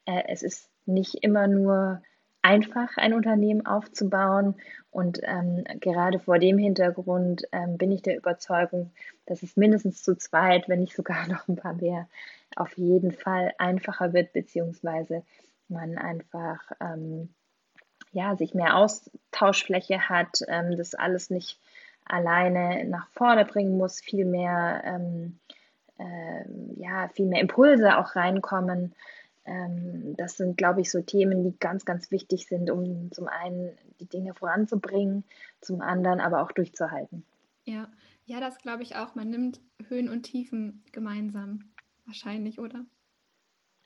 äh, 0.06 0.24
es 0.28 0.44
ist 0.44 0.70
nicht 0.86 1.24
immer 1.24 1.48
nur 1.48 2.02
einfach, 2.44 2.98
ein 2.98 3.14
Unternehmen 3.14 3.66
aufzubauen. 3.66 4.56
Und 4.92 5.20
ähm, 5.24 5.64
gerade 5.80 6.20
vor 6.20 6.38
dem 6.38 6.60
Hintergrund 6.60 7.44
ähm, 7.52 7.78
bin 7.78 7.92
ich 7.92 8.04
der 8.04 8.18
Überzeugung, 8.18 8.92
dass 9.26 9.42
es 9.42 9.58
mindestens 9.58 10.04
zu 10.04 10.16
zweit, 10.16 10.70
wenn 10.70 10.82
nicht 10.82 10.96
sogar 10.96 11.28
noch 11.30 11.48
ein 11.48 11.56
paar 11.56 11.74
mehr, 11.74 12.08
auf 12.56 12.78
jeden 12.78 13.12
Fall 13.12 13.54
einfacher 13.58 14.14
wird, 14.14 14.34
beziehungsweise 14.34 15.24
man 15.68 15.98
einfach 15.98 16.60
ähm, 16.80 17.34
ja, 18.12 18.36
sich 18.36 18.54
mehr 18.54 18.78
Austauschfläche 18.78 20.08
hat, 20.08 20.42
ähm, 20.48 20.78
das 20.78 20.94
alles 20.94 21.32
nicht 21.32 21.60
alleine 22.05 22.86
nach 22.86 23.07
vorne 23.10 23.45
bringen 23.45 23.77
muss, 23.77 24.01
viel 24.01 24.25
mehr, 24.25 24.81
ähm, 24.86 25.39
äh, 25.98 26.45
ja, 26.77 27.07
viel 27.10 27.27
mehr 27.27 27.41
Impulse 27.41 27.98
auch 27.98 28.15
reinkommen 28.15 28.93
ähm, 29.45 30.15
das 30.15 30.38
sind, 30.38 30.57
glaube 30.57 30.81
ich, 30.81 30.91
so 30.91 31.01
Themen, 31.01 31.43
die 31.43 31.57
ganz, 31.60 31.86
ganz 31.86 32.12
wichtig 32.12 32.48
sind, 32.48 32.69
um 32.69 33.12
zum 33.12 33.27
einen 33.27 33.77
die 34.00 34.07
Dinge 34.07 34.33
voranzubringen, 34.33 35.24
zum 35.62 35.81
anderen 35.81 36.19
aber 36.19 36.41
auch 36.41 36.51
durchzuhalten. 36.51 37.25
Ja, 37.65 37.89
ja, 38.25 38.39
das 38.39 38.57
glaube 38.57 38.83
ich 38.83 38.95
auch. 38.95 39.15
Man 39.15 39.29
nimmt 39.29 39.60
Höhen 39.88 40.10
und 40.10 40.24
Tiefen 40.24 40.83
gemeinsam. 40.91 41.72
Wahrscheinlich, 42.05 42.60
oder? 42.60 42.86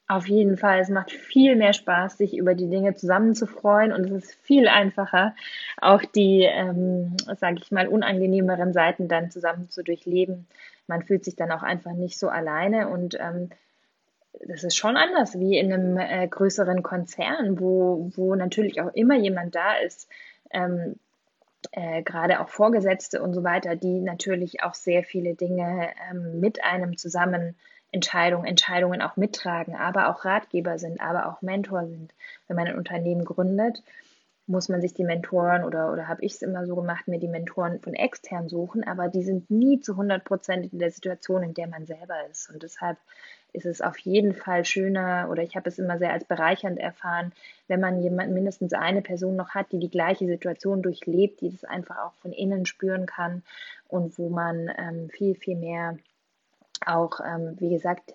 Auf 0.09 0.27
jeden 0.27 0.55
Fall. 0.57 0.79
Es 0.79 0.89
macht 0.89 1.11
viel 1.11 1.57
mehr 1.57 1.73
Spaß, 1.73 2.17
sich 2.17 2.37
über 2.37 2.55
die 2.55 2.69
Dinge 2.69 2.95
zusammenzufreuen 2.95 3.91
und 3.91 4.05
es 4.05 4.23
ist 4.23 4.35
viel 4.41 4.69
einfacher, 4.69 5.35
auch 5.81 6.01
die, 6.01 6.43
ähm, 6.43 7.17
sage 7.37 7.57
ich 7.61 7.71
mal, 7.71 7.89
unangenehmeren 7.89 8.71
Seiten 8.71 9.09
dann 9.09 9.31
zusammen 9.31 9.69
zu 9.69 9.83
durchleben. 9.83 10.47
Man 10.87 11.03
fühlt 11.03 11.25
sich 11.25 11.35
dann 11.35 11.51
auch 11.51 11.63
einfach 11.63 11.91
nicht 11.91 12.17
so 12.17 12.29
alleine 12.29 12.87
und 12.87 13.17
ähm, 13.19 13.49
das 14.47 14.63
ist 14.63 14.77
schon 14.77 14.95
anders 14.95 15.37
wie 15.39 15.57
in 15.57 15.73
einem 15.73 15.97
äh, 15.97 16.27
größeren 16.27 16.83
Konzern, 16.83 17.59
wo, 17.59 18.09
wo 18.15 18.35
natürlich 18.35 18.79
auch 18.79 18.93
immer 18.93 19.15
jemand 19.15 19.55
da 19.55 19.75
ist, 19.77 20.07
ähm, 20.51 20.95
äh, 21.71 22.01
gerade 22.03 22.39
auch 22.39 22.47
Vorgesetzte 22.47 23.21
und 23.21 23.33
so 23.33 23.43
weiter, 23.43 23.75
die 23.75 23.99
natürlich 23.99 24.63
auch 24.63 24.73
sehr 24.73 25.03
viele 25.03 25.35
Dinge 25.35 25.89
ähm, 26.09 26.39
mit 26.39 26.63
einem 26.63 26.97
zusammen 26.97 27.55
Entscheidungen, 27.91 28.45
Entscheidungen 28.45 29.01
auch 29.01 29.15
mittragen, 29.15 29.75
aber 29.75 30.09
auch 30.09 30.25
Ratgeber 30.25 30.77
sind, 30.77 31.01
aber 31.01 31.27
auch 31.27 31.41
Mentor 31.41 31.87
sind. 31.87 32.13
Wenn 32.47 32.57
man 32.57 32.67
ein 32.67 32.77
Unternehmen 32.77 33.25
gründet, 33.25 33.81
muss 34.47 34.69
man 34.69 34.81
sich 34.81 34.93
die 34.93 35.03
Mentoren 35.03 35.63
oder, 35.63 35.91
oder 35.91 36.07
habe 36.07 36.23
ich 36.23 36.35
es 36.35 36.41
immer 36.41 36.65
so 36.65 36.75
gemacht, 36.75 37.07
mir 37.07 37.19
die 37.19 37.27
Mentoren 37.27 37.79
von 37.81 37.93
extern 37.93 38.47
suchen, 38.47 38.85
aber 38.85 39.09
die 39.09 39.23
sind 39.23 39.51
nie 39.51 39.81
zu 39.81 39.93
100 39.93 40.23
Prozent 40.23 40.71
in 40.71 40.79
der 40.79 40.91
Situation, 40.91 41.43
in 41.43 41.53
der 41.53 41.67
man 41.67 41.85
selber 41.85 42.15
ist. 42.29 42.49
Und 42.49 42.63
deshalb 42.63 42.97
ist 43.51 43.65
es 43.65 43.81
auf 43.81 43.97
jeden 43.99 44.33
Fall 44.33 44.63
schöner 44.63 45.27
oder 45.29 45.43
ich 45.43 45.55
habe 45.55 45.69
es 45.69 45.79
immer 45.79 45.97
sehr 45.97 46.13
als 46.13 46.23
bereichernd 46.23 46.79
erfahren, 46.79 47.33
wenn 47.67 47.81
man 47.81 48.01
jemand, 48.01 48.31
mindestens 48.31 48.73
eine 48.73 49.01
Person 49.01 49.35
noch 49.35 49.49
hat, 49.49 49.71
die 49.71 49.79
die 49.79 49.89
gleiche 49.89 50.27
Situation 50.27 50.81
durchlebt, 50.81 51.41
die 51.41 51.49
das 51.49 51.65
einfach 51.65 51.97
auch 51.97 52.13
von 52.21 52.31
innen 52.31 52.65
spüren 52.65 53.05
kann 53.05 53.43
und 53.87 54.17
wo 54.17 54.29
man 54.29 54.71
ähm, 54.77 55.09
viel, 55.09 55.35
viel 55.35 55.57
mehr 55.57 55.97
auch, 56.85 57.19
ähm, 57.19 57.55
wie 57.59 57.69
gesagt, 57.69 58.13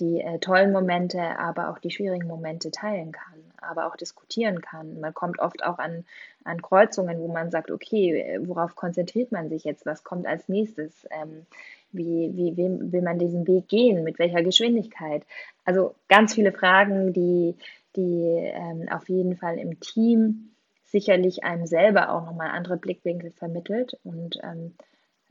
die 0.00 0.20
äh, 0.20 0.38
tollen 0.38 0.72
Momente, 0.72 1.20
aber 1.20 1.70
auch 1.70 1.78
die 1.78 1.90
schwierigen 1.90 2.28
Momente 2.28 2.70
teilen 2.70 3.10
kann, 3.12 3.42
aber 3.60 3.86
auch 3.86 3.96
diskutieren 3.96 4.60
kann. 4.62 5.00
Man 5.00 5.12
kommt 5.12 5.40
oft 5.40 5.64
auch 5.64 5.78
an, 5.78 6.04
an 6.44 6.62
Kreuzungen, 6.62 7.18
wo 7.18 7.28
man 7.28 7.50
sagt, 7.50 7.70
okay, 7.70 8.38
worauf 8.42 8.76
konzentriert 8.76 9.32
man 9.32 9.48
sich 9.48 9.64
jetzt? 9.64 9.86
Was 9.86 10.04
kommt 10.04 10.26
als 10.26 10.48
nächstes? 10.48 11.06
Ähm, 11.10 11.46
wie, 11.90 12.30
wie, 12.34 12.56
wie 12.56 12.92
will 12.92 13.02
man 13.02 13.18
diesen 13.18 13.46
Weg 13.46 13.68
gehen? 13.68 14.04
Mit 14.04 14.18
welcher 14.18 14.42
Geschwindigkeit? 14.42 15.24
Also 15.64 15.94
ganz 16.08 16.34
viele 16.34 16.52
Fragen, 16.52 17.12
die, 17.12 17.56
die 17.96 18.52
ähm, 18.54 18.88
auf 18.90 19.08
jeden 19.08 19.36
Fall 19.36 19.58
im 19.58 19.80
Team 19.80 20.50
sicherlich 20.84 21.44
einem 21.44 21.66
selber 21.66 22.12
auch 22.12 22.24
nochmal 22.24 22.50
andere 22.50 22.76
Blickwinkel 22.76 23.32
vermittelt 23.32 23.98
und 24.04 24.38
ähm, 24.42 24.74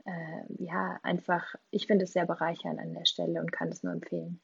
äh, 0.08 0.64
ja, 0.64 0.98
einfach, 1.02 1.54
ich 1.70 1.86
finde 1.86 2.04
es 2.04 2.12
sehr 2.12 2.24
bereichernd 2.24 2.80
an 2.80 2.94
der 2.94 3.04
Stelle 3.04 3.40
und 3.40 3.52
kann 3.52 3.68
es 3.68 3.82
nur 3.82 3.92
empfehlen. 3.92 4.40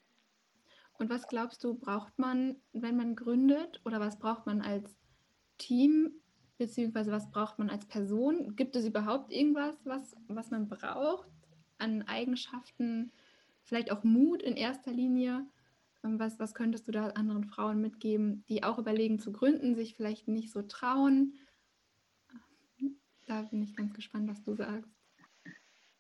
Und 0.99 1.11
was 1.11 1.27
glaubst 1.27 1.65
du, 1.65 1.75
braucht 1.75 2.19
man, 2.19 2.57
wenn 2.73 2.97
man 2.97 3.17
gründet 3.17 3.81
oder 3.85 3.99
was 3.99 4.19
braucht 4.19 4.47
man 4.47 4.61
als 4.61 4.95
Team, 5.59 6.13
beziehungsweise 6.59 7.11
was 7.11 7.31
braucht 7.31 7.59
man 7.59 7.71
als 7.71 7.87
Person? 7.87 8.55
Gibt 8.57 8.77
es 8.77 8.85
überhaupt 8.85 9.33
irgendwas, 9.33 9.75
was, 9.85 10.15
was 10.29 10.51
man 10.51 10.69
braucht 10.69 11.31
an 11.79 12.03
Eigenschaften, 12.03 13.11
vielleicht 13.63 13.91
auch 13.91 14.05
Mut 14.05 14.43
in 14.43 14.57
erster 14.57 14.93
Linie? 14.93 15.47
Ähm, 16.05 16.19
was, 16.19 16.39
was 16.39 16.55
könntest 16.55 16.87
du 16.87 16.93
da 16.93 17.09
anderen 17.09 17.45
Frauen 17.45 17.81
mitgeben, 17.81 18.45
die 18.49 18.63
auch 18.63 18.79
überlegen 18.79 19.19
zu 19.19 19.33
gründen, 19.33 19.75
sich 19.75 19.95
vielleicht 19.97 20.29
nicht 20.29 20.53
so 20.53 20.63
trauen? 20.63 21.35
Da 23.27 23.43
bin 23.43 23.63
ich 23.63 23.75
ganz 23.75 23.95
gespannt, 23.95 24.29
was 24.29 24.43
du 24.43 24.55
sagst. 24.55 24.94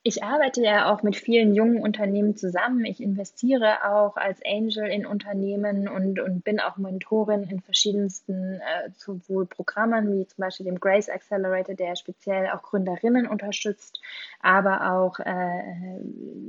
Ich 0.06 0.22
arbeite 0.22 0.60
ja 0.60 0.92
auch 0.92 1.02
mit 1.02 1.16
vielen 1.16 1.54
jungen 1.54 1.80
Unternehmen 1.80 2.36
zusammen. 2.36 2.84
Ich 2.84 3.02
investiere 3.02 3.90
auch 3.90 4.18
als 4.18 4.38
Angel 4.44 4.86
in 4.86 5.06
Unternehmen 5.06 5.88
und, 5.88 6.20
und 6.20 6.44
bin 6.44 6.60
auch 6.60 6.76
Mentorin 6.76 7.44
in 7.44 7.60
verschiedensten 7.60 8.60
äh, 8.60 8.90
sowohl 8.98 9.46
Programmen 9.46 10.12
wie 10.12 10.26
zum 10.26 10.42
Beispiel 10.42 10.66
dem 10.66 10.78
Grace 10.78 11.08
Accelerator, 11.08 11.74
der 11.74 11.96
speziell 11.96 12.50
auch 12.50 12.60
Gründerinnen 12.60 13.26
unterstützt, 13.26 13.98
aber 14.40 14.92
auch 14.92 15.20
äh, 15.20 16.02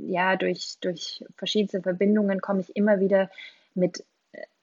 ja 0.04 0.36
durch, 0.36 0.76
durch 0.82 1.24
verschiedenste 1.34 1.80
Verbindungen 1.80 2.42
komme 2.42 2.60
ich 2.60 2.76
immer 2.76 3.00
wieder 3.00 3.30
mit 3.74 4.04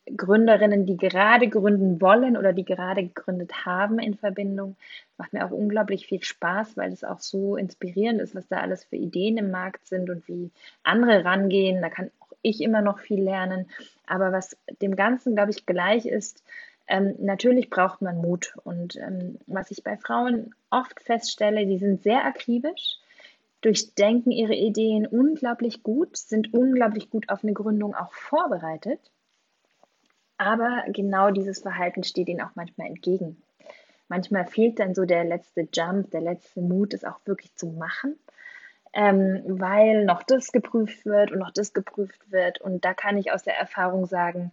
Gründerinnen, 0.06 0.86
die 0.86 0.98
gerade 0.98 1.48
gründen 1.48 2.02
wollen 2.02 2.36
oder 2.36 2.52
die 2.52 2.66
gerade 2.66 3.04
gegründet 3.04 3.66
haben 3.66 4.00
in 4.00 4.16
Verbindung. 4.16 4.76
Macht 5.18 5.32
mir 5.32 5.46
auch 5.46 5.52
unglaublich 5.52 6.08
viel 6.08 6.22
Spaß, 6.22 6.76
weil 6.76 6.92
es 6.92 7.04
auch 7.04 7.20
so 7.20 7.56
inspirierend 7.56 8.20
ist, 8.20 8.36
was 8.36 8.48
da 8.48 8.58
alles 8.58 8.84
für 8.84 8.98
Ideen 8.98 9.38
im 9.38 9.52
Markt 9.52 9.88
sind 9.88 10.10
und 10.10 10.28
wie 10.28 10.52
andere 10.84 11.24
rangehen. 11.24 11.82
Da 11.82 11.90
kann 11.90 12.12
auch 12.20 12.34
ich 12.42 12.62
immer 12.62 12.82
noch 12.82 13.00
viel 13.00 13.22
lernen. 13.22 13.68
Aber 14.06 14.34
was 14.34 14.58
dem 14.82 14.96
Ganzen, 14.96 15.36
glaube 15.36 15.52
ich, 15.52 15.66
gleich 15.66 16.06
ist, 16.06 16.44
ähm, 16.88 17.16
natürlich 17.20 17.70
braucht 17.70 18.02
man 18.02 18.18
Mut. 18.18 18.56
Und 18.66 18.98
ähm, 18.98 19.40
was 19.48 19.72
ich 19.72 19.84
bei 19.84 19.96
Frauen 19.96 20.54
oft 20.70 21.02
feststelle, 21.02 21.66
die 21.66 21.78
sind 21.78 22.04
sehr 22.04 22.26
akribisch, 22.26 22.98
durchdenken 23.62 24.32
ihre 24.32 24.56
Ideen 24.56 25.08
unglaublich 25.08 25.82
gut, 25.82 26.18
sind 26.18 26.54
unglaublich 26.54 27.10
gut 27.10 27.30
auf 27.30 27.44
eine 27.44 27.54
Gründung 27.54 27.96
auch 27.96 28.12
vorbereitet 28.12 29.00
aber 30.44 30.84
genau 30.88 31.32
dieses 31.32 31.60
Verhalten 31.60 32.04
steht 32.04 32.28
ihnen 32.28 32.42
auch 32.42 32.56
manchmal 32.56 32.88
entgegen. 32.88 33.42
Manchmal 34.08 34.46
fehlt 34.46 34.80
dann 34.80 34.94
so 34.94 35.06
der 35.06 35.24
letzte 35.24 35.68
Jump, 35.74 36.12
der 36.12 36.22
letzte 36.22 36.62
Mut, 36.62 36.94
es 36.94 37.06
auch 37.06 37.20
wirklich 37.26 37.56
zu 37.56 37.68
machen, 37.68 38.20
ähm, 38.94 39.42
weil 39.48 40.06
noch 40.06 40.22
das 40.24 40.52
geprüft 40.52 41.06
wird 41.06 41.32
und 41.32 41.40
noch 41.40 41.52
das 41.52 41.74
geprüft 41.74 42.32
wird. 42.32 42.62
Und 42.62 42.86
da 42.86 42.94
kann 42.94 43.18
ich 43.18 43.32
aus 43.32 43.44
der 43.44 43.58
Erfahrung 43.58 44.06
sagen, 44.06 44.52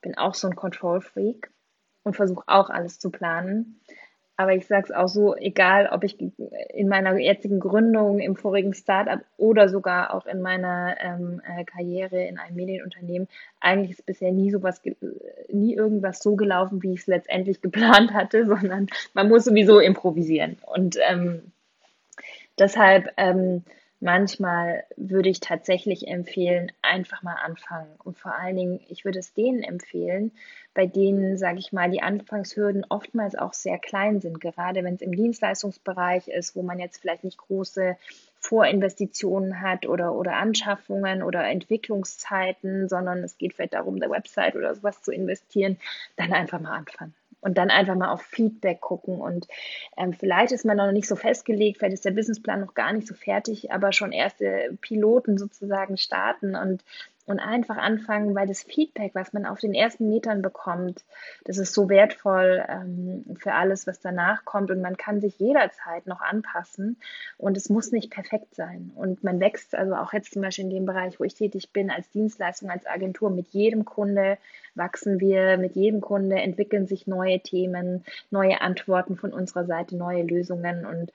bin 0.00 0.16
auch 0.16 0.34
so 0.34 0.48
ein 0.48 0.56
Control 0.56 1.00
Freak 1.00 1.50
und 2.04 2.16
versuche 2.16 2.44
auch 2.46 2.70
alles 2.70 2.98
zu 2.98 3.10
planen. 3.10 3.80
Aber 4.36 4.54
ich 4.54 4.66
sage 4.66 4.84
es 4.84 4.90
auch 4.90 5.08
so, 5.08 5.36
egal 5.36 5.88
ob 5.92 6.04
ich 6.04 6.16
in 6.18 6.88
meiner 6.88 7.16
jetzigen 7.18 7.60
Gründung, 7.60 8.18
im 8.18 8.34
vorigen 8.34 8.72
Startup 8.72 9.20
oder 9.36 9.68
sogar 9.68 10.14
auch 10.14 10.26
in 10.26 10.40
meiner 10.40 10.96
ähm, 11.00 11.42
äh, 11.46 11.64
Karriere 11.64 12.24
in 12.24 12.38
einem 12.38 12.56
Medienunternehmen, 12.56 13.28
eigentlich 13.60 13.90
ist 13.90 14.06
bisher 14.06 14.32
nie 14.32 14.50
sowas, 14.50 14.80
nie 15.50 15.74
irgendwas 15.74 16.22
so 16.22 16.34
gelaufen, 16.36 16.82
wie 16.82 16.94
ich 16.94 17.00
es 17.00 17.06
letztendlich 17.06 17.60
geplant 17.62 18.12
hatte, 18.14 18.46
sondern 18.46 18.86
man 19.12 19.28
muss 19.28 19.44
sowieso 19.44 19.78
improvisieren. 19.80 20.56
Und 20.66 20.96
ähm, 21.08 21.52
deshalb 22.58 23.12
ähm, 23.18 23.64
manchmal 24.02 24.82
würde 24.96 25.28
ich 25.28 25.38
tatsächlich 25.38 26.08
empfehlen, 26.08 26.72
einfach 26.82 27.22
mal 27.22 27.36
anfangen. 27.36 27.94
Und 28.02 28.18
vor 28.18 28.34
allen 28.34 28.56
Dingen, 28.56 28.80
ich 28.88 29.04
würde 29.04 29.20
es 29.20 29.32
denen 29.32 29.62
empfehlen, 29.62 30.32
bei 30.74 30.86
denen, 30.86 31.38
sage 31.38 31.60
ich 31.60 31.72
mal, 31.72 31.88
die 31.88 32.02
Anfangshürden 32.02 32.84
oftmals 32.88 33.36
auch 33.36 33.52
sehr 33.52 33.78
klein 33.78 34.20
sind, 34.20 34.40
gerade 34.40 34.82
wenn 34.82 34.96
es 34.96 35.02
im 35.02 35.14
Dienstleistungsbereich 35.14 36.28
ist, 36.28 36.56
wo 36.56 36.62
man 36.62 36.80
jetzt 36.80 37.00
vielleicht 37.00 37.22
nicht 37.22 37.38
große 37.38 37.96
Vorinvestitionen 38.40 39.60
hat 39.60 39.86
oder, 39.86 40.14
oder 40.14 40.34
Anschaffungen 40.34 41.22
oder 41.22 41.46
Entwicklungszeiten, 41.46 42.88
sondern 42.88 43.22
es 43.22 43.38
geht 43.38 43.54
vielleicht 43.54 43.74
darum, 43.74 44.00
der 44.00 44.10
Website 44.10 44.56
oder 44.56 44.74
sowas 44.74 45.00
zu 45.02 45.12
investieren, 45.12 45.78
dann 46.16 46.32
einfach 46.32 46.60
mal 46.60 46.76
anfangen 46.76 47.14
und 47.42 47.58
dann 47.58 47.70
einfach 47.70 47.96
mal 47.96 48.10
auf 48.10 48.22
Feedback 48.22 48.80
gucken. 48.80 49.20
Und 49.20 49.46
ähm, 49.98 50.14
vielleicht 50.14 50.52
ist 50.52 50.64
man 50.64 50.78
noch 50.78 50.92
nicht 50.92 51.08
so 51.08 51.16
festgelegt, 51.16 51.78
vielleicht 51.78 51.94
ist 51.94 52.04
der 52.04 52.12
Businessplan 52.12 52.60
noch 52.60 52.74
gar 52.74 52.92
nicht 52.92 53.06
so 53.06 53.14
fertig, 53.14 53.70
aber 53.70 53.92
schon 53.92 54.12
erste 54.12 54.76
Piloten 54.80 55.36
sozusagen 55.36 55.98
starten 55.98 56.56
und 56.56 56.82
und 57.24 57.38
einfach 57.38 57.76
anfangen, 57.76 58.34
weil 58.34 58.48
das 58.48 58.62
Feedback, 58.62 59.14
was 59.14 59.32
man 59.32 59.46
auf 59.46 59.60
den 59.60 59.74
ersten 59.74 60.08
Metern 60.08 60.42
bekommt, 60.42 61.04
das 61.44 61.58
ist 61.58 61.72
so 61.72 61.88
wertvoll 61.88 62.64
ähm, 62.68 63.24
für 63.38 63.54
alles, 63.54 63.86
was 63.86 64.00
danach 64.00 64.44
kommt 64.44 64.70
und 64.70 64.82
man 64.82 64.96
kann 64.96 65.20
sich 65.20 65.38
jederzeit 65.38 66.06
noch 66.06 66.20
anpassen 66.20 66.96
und 67.38 67.56
es 67.56 67.68
muss 67.68 67.92
nicht 67.92 68.10
perfekt 68.10 68.54
sein 68.54 68.90
und 68.96 69.22
man 69.22 69.38
wächst 69.38 69.74
also 69.74 69.94
auch 69.94 70.12
jetzt 70.12 70.32
zum 70.32 70.42
Beispiel 70.42 70.64
in 70.64 70.70
dem 70.70 70.86
Bereich, 70.86 71.20
wo 71.20 71.24
ich 71.24 71.34
tätig 71.34 71.72
bin, 71.72 71.90
als 71.90 72.10
Dienstleistung, 72.10 72.70
als 72.70 72.86
Agentur, 72.86 73.30
mit 73.30 73.48
jedem 73.48 73.84
Kunde 73.84 74.36
wachsen 74.74 75.20
wir, 75.20 75.58
mit 75.58 75.76
jedem 75.76 76.00
Kunde 76.00 76.36
entwickeln 76.36 76.86
sich 76.86 77.06
neue 77.06 77.40
Themen, 77.40 78.04
neue 78.30 78.60
Antworten 78.60 79.16
von 79.16 79.32
unserer 79.32 79.64
Seite, 79.64 79.96
neue 79.96 80.24
Lösungen 80.24 80.86
und 80.86 81.12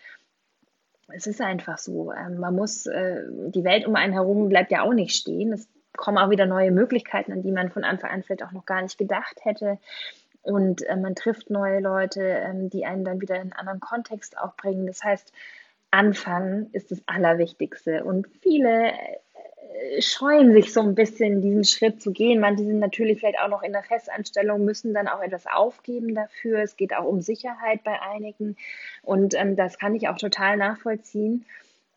es 1.10 1.26
ist 1.26 1.42
einfach 1.42 1.78
so. 1.78 2.12
Ähm, 2.12 2.38
man 2.38 2.54
muss, 2.54 2.86
äh, 2.86 3.24
die 3.30 3.64
Welt 3.64 3.88
um 3.88 3.96
einen 3.96 4.12
herum 4.12 4.50
bleibt 4.50 4.72
ja 4.72 4.82
auch 4.82 4.94
nicht 4.94 5.16
stehen. 5.16 5.54
Es 5.54 5.70
kommen 5.98 6.18
auch 6.18 6.30
wieder 6.30 6.46
neue 6.46 6.72
Möglichkeiten, 6.72 7.34
an 7.34 7.42
die 7.42 7.52
man 7.52 7.72
von 7.72 7.84
Anfang 7.84 8.12
an 8.12 8.24
vielleicht 8.24 8.44
auch 8.44 8.52
noch 8.52 8.66
gar 8.66 8.82
nicht 8.82 8.98
gedacht 8.98 9.40
hätte. 9.44 9.80
Und 10.44 10.82
äh, 10.84 10.96
man 10.96 11.16
trifft 11.16 11.50
neue 11.50 11.82
Leute, 11.82 12.22
ähm, 12.22 12.70
die 12.70 12.86
einen 12.86 13.04
dann 13.04 13.20
wieder 13.20 13.36
in 13.36 13.42
einen 13.42 13.54
anderen 13.54 13.80
Kontext 13.82 14.38
auch 14.38 14.56
bringen. 14.56 14.88
Das 14.88 15.04
heißt, 15.04 15.34
anfangen 15.92 16.70
ist 16.72 16.92
das 16.92 17.02
Allerwichtigste. 17.06 18.06
Und 18.06 18.28
viele 18.42 18.94
äh, 18.94 20.02
scheuen 20.02 20.54
sich 20.54 20.72
so 20.72 20.82
ein 20.82 20.96
bisschen, 20.96 21.42
diesen 21.42 21.66
Schritt 21.66 22.02
zu 22.02 22.14
gehen. 22.14 22.40
Manche 22.40 22.64
sind 22.64 22.80
natürlich 22.80 23.20
vielleicht 23.20 23.40
auch 23.40 23.50
noch 23.50 23.62
in 23.62 23.74
der 23.74 23.84
Festanstellung, 23.84 24.64
müssen 24.64 24.94
dann 24.94 25.10
auch 25.10 25.22
etwas 25.22 25.48
aufgeben 25.48 26.16
dafür. 26.16 26.60
Es 26.60 26.78
geht 26.78 26.96
auch 26.96 27.06
um 27.06 27.22
Sicherheit 27.22 27.84
bei 27.84 28.02
einigen. 28.02 28.56
Und 29.04 29.34
ähm, 29.34 29.58
das 29.58 29.78
kann 29.78 29.96
ich 29.96 30.08
auch 30.08 30.18
total 30.18 30.56
nachvollziehen. 30.56 31.46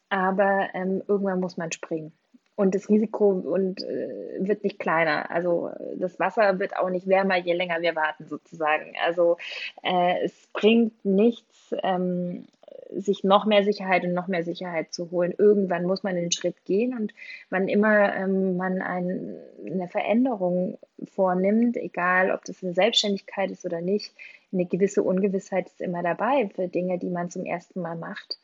Aber 0.08 0.70
ähm, 0.74 1.02
irgendwann 1.06 1.38
muss 1.38 1.56
man 1.56 1.70
springen 1.70 2.12
und 2.60 2.74
das 2.74 2.90
Risiko 2.90 3.30
und, 3.30 3.82
äh, 3.82 4.36
wird 4.38 4.64
nicht 4.64 4.78
kleiner. 4.78 5.30
Also 5.30 5.70
das 5.96 6.20
Wasser 6.20 6.58
wird 6.58 6.76
auch 6.76 6.90
nicht 6.90 7.08
wärmer, 7.08 7.38
je 7.38 7.54
länger 7.54 7.80
wir 7.80 7.96
warten 7.96 8.26
sozusagen. 8.26 8.92
Also 9.04 9.38
äh, 9.82 10.22
es 10.24 10.46
bringt 10.52 11.04
nichts, 11.04 11.74
ähm, 11.82 12.46
sich 12.92 13.24
noch 13.24 13.46
mehr 13.46 13.64
Sicherheit 13.64 14.04
und 14.04 14.12
noch 14.12 14.26
mehr 14.26 14.44
Sicherheit 14.44 14.92
zu 14.92 15.10
holen. 15.10 15.32
Irgendwann 15.38 15.86
muss 15.86 16.02
man 16.02 16.16
den 16.16 16.32
Schritt 16.32 16.66
gehen 16.66 16.94
und 16.94 17.14
wann 17.48 17.66
immer 17.66 18.14
ähm, 18.14 18.58
man 18.58 18.82
ein, 18.82 19.36
eine 19.64 19.88
Veränderung 19.88 20.76
vornimmt, 21.14 21.78
egal 21.78 22.30
ob 22.30 22.44
das 22.44 22.62
eine 22.62 22.74
Selbstständigkeit 22.74 23.50
ist 23.50 23.64
oder 23.64 23.80
nicht, 23.80 24.12
eine 24.52 24.66
gewisse 24.66 25.02
Ungewissheit 25.02 25.66
ist 25.66 25.80
immer 25.80 26.02
dabei 26.02 26.50
für 26.54 26.68
Dinge, 26.68 26.98
die 26.98 27.10
man 27.10 27.30
zum 27.30 27.46
ersten 27.46 27.80
Mal 27.80 27.96
macht. 27.96 28.38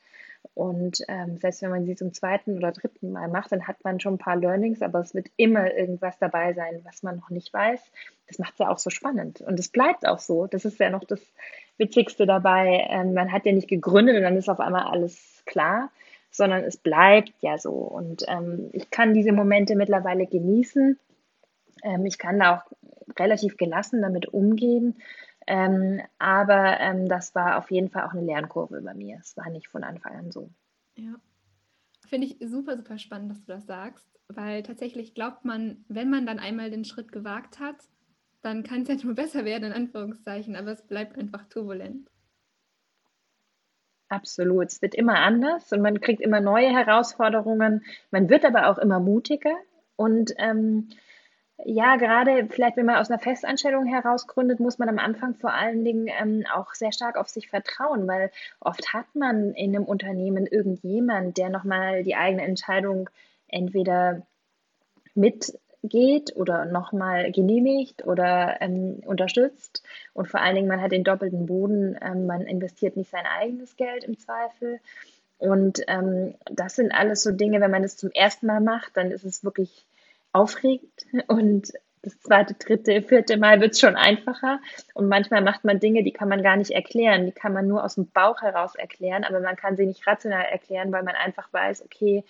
Und 0.54 1.02
ähm, 1.08 1.36
selbst 1.38 1.62
wenn 1.62 1.70
man 1.70 1.84
sie 1.84 1.96
zum 1.96 2.12
zweiten 2.12 2.56
oder 2.56 2.72
dritten 2.72 3.12
Mal 3.12 3.28
macht, 3.28 3.52
dann 3.52 3.66
hat 3.66 3.82
man 3.84 4.00
schon 4.00 4.14
ein 4.14 4.18
paar 4.18 4.36
Learnings, 4.36 4.82
aber 4.82 5.00
es 5.00 5.14
wird 5.14 5.28
immer 5.36 5.72
irgendwas 5.74 6.18
dabei 6.18 6.52
sein, 6.54 6.80
was 6.84 7.02
man 7.02 7.16
noch 7.16 7.30
nicht 7.30 7.52
weiß. 7.52 7.80
Das 8.26 8.38
macht 8.38 8.54
es 8.54 8.58
ja 8.58 8.70
auch 8.70 8.78
so 8.78 8.90
spannend. 8.90 9.40
Und 9.40 9.58
es 9.58 9.68
bleibt 9.68 10.06
auch 10.06 10.18
so. 10.18 10.46
Das 10.46 10.64
ist 10.64 10.78
ja 10.78 10.90
noch 10.90 11.04
das 11.04 11.20
Witzigste 11.78 12.26
dabei. 12.26 12.86
Ähm, 12.88 13.14
man 13.14 13.32
hat 13.32 13.46
ja 13.46 13.52
nicht 13.52 13.68
gegründet 13.68 14.16
und 14.16 14.22
dann 14.22 14.36
ist 14.36 14.48
auf 14.48 14.60
einmal 14.60 14.86
alles 14.86 15.42
klar, 15.46 15.90
sondern 16.30 16.64
es 16.64 16.76
bleibt 16.76 17.32
ja 17.40 17.58
so. 17.58 17.72
Und 17.72 18.24
ähm, 18.28 18.70
ich 18.72 18.90
kann 18.90 19.14
diese 19.14 19.32
Momente 19.32 19.76
mittlerweile 19.76 20.26
genießen. 20.26 20.98
Ähm, 21.82 22.06
ich 22.06 22.18
kann 22.18 22.38
da 22.38 22.56
auch 22.56 23.16
relativ 23.18 23.56
gelassen 23.56 24.02
damit 24.02 24.26
umgehen 24.26 24.96
ähm, 25.46 26.00
aber 26.18 26.80
ähm, 26.80 27.08
das 27.08 27.34
war 27.34 27.58
auf 27.58 27.70
jeden 27.70 27.90
Fall 27.90 28.04
auch 28.04 28.12
eine 28.12 28.24
Lernkurve 28.24 28.80
bei 28.82 28.94
mir. 28.94 29.18
Es 29.20 29.36
war 29.36 29.48
nicht 29.50 29.68
von 29.68 29.84
Anfang 29.84 30.16
an 30.16 30.30
so. 30.32 30.50
Ja. 30.96 31.14
Finde 32.08 32.26
ich 32.26 32.36
super, 32.40 32.76
super 32.76 32.98
spannend, 32.98 33.30
dass 33.30 33.44
du 33.44 33.52
das 33.52 33.66
sagst, 33.66 34.08
weil 34.28 34.62
tatsächlich 34.62 35.14
glaubt 35.14 35.44
man, 35.44 35.84
wenn 35.88 36.10
man 36.10 36.26
dann 36.26 36.38
einmal 36.38 36.70
den 36.70 36.84
Schritt 36.84 37.12
gewagt 37.12 37.58
hat, 37.58 37.76
dann 38.42 38.62
kann 38.62 38.82
es 38.82 38.88
ja 38.88 38.96
nur 39.04 39.14
besser 39.14 39.44
werden, 39.44 39.64
in 39.64 39.72
Anführungszeichen, 39.72 40.56
aber 40.56 40.72
es 40.72 40.82
bleibt 40.82 41.18
einfach 41.18 41.46
turbulent. 41.46 42.08
Absolut. 44.08 44.66
Es 44.66 44.82
wird 44.82 44.94
immer 44.94 45.16
anders 45.16 45.72
und 45.72 45.82
man 45.82 46.00
kriegt 46.00 46.20
immer 46.20 46.40
neue 46.40 46.68
Herausforderungen. 46.68 47.84
Man 48.12 48.28
wird 48.30 48.44
aber 48.44 48.68
auch 48.68 48.78
immer 48.78 49.00
mutiger 49.00 49.56
und 49.96 50.32
ähm, 50.38 50.90
ja, 51.64 51.96
gerade 51.96 52.48
vielleicht, 52.50 52.76
wenn 52.76 52.86
man 52.86 52.96
aus 52.96 53.10
einer 53.10 53.18
Festanstellung 53.18 53.86
heraus 53.86 54.26
gründet, 54.26 54.60
muss 54.60 54.78
man 54.78 54.88
am 54.88 54.98
Anfang 54.98 55.34
vor 55.34 55.54
allen 55.54 55.84
Dingen 55.84 56.08
ähm, 56.08 56.44
auch 56.54 56.74
sehr 56.74 56.92
stark 56.92 57.16
auf 57.16 57.28
sich 57.28 57.48
vertrauen, 57.48 58.06
weil 58.06 58.30
oft 58.60 58.92
hat 58.92 59.06
man 59.14 59.54
in 59.54 59.74
einem 59.74 59.84
Unternehmen 59.84 60.46
irgendjemand, 60.46 61.38
der 61.38 61.48
nochmal 61.48 62.02
die 62.04 62.14
eigene 62.14 62.42
Entscheidung 62.42 63.08
entweder 63.48 64.26
mitgeht 65.14 66.36
oder 66.36 66.66
nochmal 66.66 67.32
genehmigt 67.32 68.06
oder 68.06 68.60
ähm, 68.60 69.00
unterstützt. 69.06 69.82
Und 70.12 70.28
vor 70.28 70.40
allen 70.40 70.56
Dingen, 70.56 70.68
man 70.68 70.82
hat 70.82 70.92
den 70.92 71.04
doppelten 71.04 71.46
Boden, 71.46 71.96
ähm, 72.02 72.26
man 72.26 72.42
investiert 72.42 72.96
nicht 72.96 73.10
sein 73.10 73.24
eigenes 73.24 73.76
Geld 73.76 74.04
im 74.04 74.18
Zweifel. 74.18 74.78
Und 75.38 75.80
ähm, 75.88 76.34
das 76.50 76.76
sind 76.76 76.92
alles 76.92 77.22
so 77.22 77.32
Dinge, 77.32 77.62
wenn 77.62 77.70
man 77.70 77.82
das 77.82 77.96
zum 77.96 78.10
ersten 78.10 78.46
Mal 78.46 78.60
macht, 78.60 78.96
dann 78.96 79.10
ist 79.10 79.24
es 79.24 79.42
wirklich 79.42 79.86
aufregend 80.36 80.92
und 81.28 81.72
das 82.02 82.20
zweite, 82.20 82.54
dritte, 82.54 83.02
vierte 83.02 83.36
Mal 83.36 83.60
wird 83.60 83.72
es 83.72 83.80
schon 83.80 83.96
einfacher. 83.96 84.60
Und 84.94 85.08
manchmal 85.08 85.42
macht 85.42 85.64
man 85.64 85.80
Dinge, 85.80 86.04
die 86.04 86.12
kann 86.12 86.28
man 86.28 86.40
gar 86.40 86.56
nicht 86.56 86.70
erklären. 86.70 87.26
Die 87.26 87.32
kann 87.32 87.52
man 87.52 87.66
nur 87.66 87.82
aus 87.82 87.96
dem 87.96 88.06
Bauch 88.06 88.42
heraus 88.42 88.76
erklären, 88.76 89.24
aber 89.24 89.40
man 89.40 89.56
kann 89.56 89.76
sie 89.76 89.86
nicht 89.86 90.06
rational 90.06 90.44
erklären, 90.44 90.92
weil 90.92 91.02
man 91.02 91.16
einfach 91.16 91.52
weiß, 91.52 91.84
okay, 91.84 92.22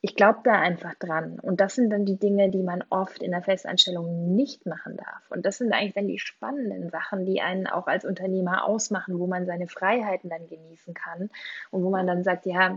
ich 0.00 0.16
glaube 0.16 0.40
da 0.42 0.58
einfach 0.58 0.94
dran. 0.96 1.38
Und 1.40 1.60
das 1.60 1.76
sind 1.76 1.90
dann 1.90 2.04
die 2.04 2.18
Dinge, 2.18 2.50
die 2.50 2.62
man 2.62 2.82
oft 2.90 3.22
in 3.22 3.30
der 3.30 3.42
Festanstellung 3.42 4.34
nicht 4.34 4.66
machen 4.66 4.96
darf. 4.96 5.30
Und 5.30 5.46
das 5.46 5.58
sind 5.58 5.72
eigentlich 5.72 5.94
dann 5.94 6.08
die 6.08 6.18
spannenden 6.18 6.90
Sachen, 6.90 7.24
die 7.24 7.40
einen 7.40 7.68
auch 7.68 7.86
als 7.86 8.04
Unternehmer 8.04 8.64
ausmachen, 8.64 9.18
wo 9.20 9.26
man 9.26 9.46
seine 9.46 9.68
Freiheiten 9.68 10.30
dann 10.30 10.48
genießen 10.48 10.94
kann 10.94 11.30
und 11.70 11.84
wo 11.84 11.90
man 11.90 12.06
dann 12.06 12.24
sagt, 12.24 12.44
ja, 12.46 12.76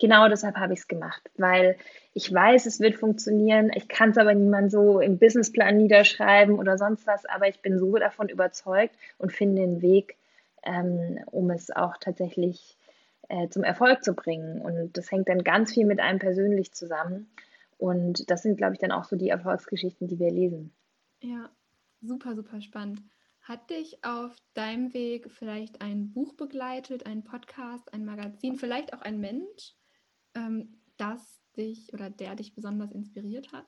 genau 0.00 0.28
deshalb 0.28 0.56
habe 0.56 0.72
ich 0.72 0.80
es 0.80 0.88
gemacht, 0.88 1.30
weil 1.36 1.76
ich 2.12 2.32
weiß, 2.32 2.66
es 2.66 2.80
wird 2.80 2.96
funktionieren. 2.96 3.70
Ich 3.74 3.86
kann 3.86 4.10
es 4.10 4.18
aber 4.18 4.34
niemand 4.34 4.72
so 4.72 4.98
im 4.98 5.18
Businessplan 5.18 5.76
niederschreiben 5.76 6.58
oder 6.58 6.76
sonst 6.76 7.06
was, 7.06 7.24
aber 7.26 7.46
ich 7.48 7.60
bin 7.60 7.78
so 7.78 7.96
davon 7.96 8.28
überzeugt 8.28 8.96
und 9.18 9.32
finde 9.32 9.62
den 9.62 9.82
Weg, 9.82 10.16
ähm, 10.64 11.20
um 11.26 11.50
es 11.50 11.70
auch 11.70 11.96
tatsächlich 11.98 12.76
äh, 13.28 13.48
zum 13.48 13.62
Erfolg 13.62 14.02
zu 14.02 14.14
bringen. 14.14 14.60
Und 14.60 14.96
das 14.96 15.12
hängt 15.12 15.28
dann 15.28 15.44
ganz 15.44 15.72
viel 15.72 15.86
mit 15.86 16.00
einem 16.00 16.18
persönlich 16.18 16.72
zusammen. 16.72 17.30
Und 17.78 18.28
das 18.30 18.42
sind, 18.42 18.56
glaube 18.56 18.74
ich, 18.74 18.80
dann 18.80 18.92
auch 18.92 19.04
so 19.04 19.16
die 19.16 19.28
Erfolgsgeschichten, 19.28 20.08
die 20.08 20.18
wir 20.18 20.30
lesen. 20.30 20.72
Ja, 21.22 21.48
super, 22.00 22.34
super 22.34 22.60
spannend. 22.60 23.02
Hat 23.42 23.70
dich 23.70 24.04
auf 24.04 24.36
deinem 24.54 24.92
Weg 24.92 25.30
vielleicht 25.30 25.80
ein 25.80 26.12
Buch 26.12 26.34
begleitet, 26.34 27.06
ein 27.06 27.24
Podcast, 27.24 27.92
ein 27.94 28.04
Magazin, 28.04 28.56
vielleicht 28.56 28.92
auch 28.92 29.00
ein 29.00 29.18
Mensch, 29.18 29.74
ähm, 30.34 30.80
das 30.96 31.40
dich 31.56 31.92
oder 31.92 32.10
der 32.10 32.34
dich 32.34 32.54
besonders 32.54 32.92
inspiriert 32.92 33.52
hat? 33.52 33.66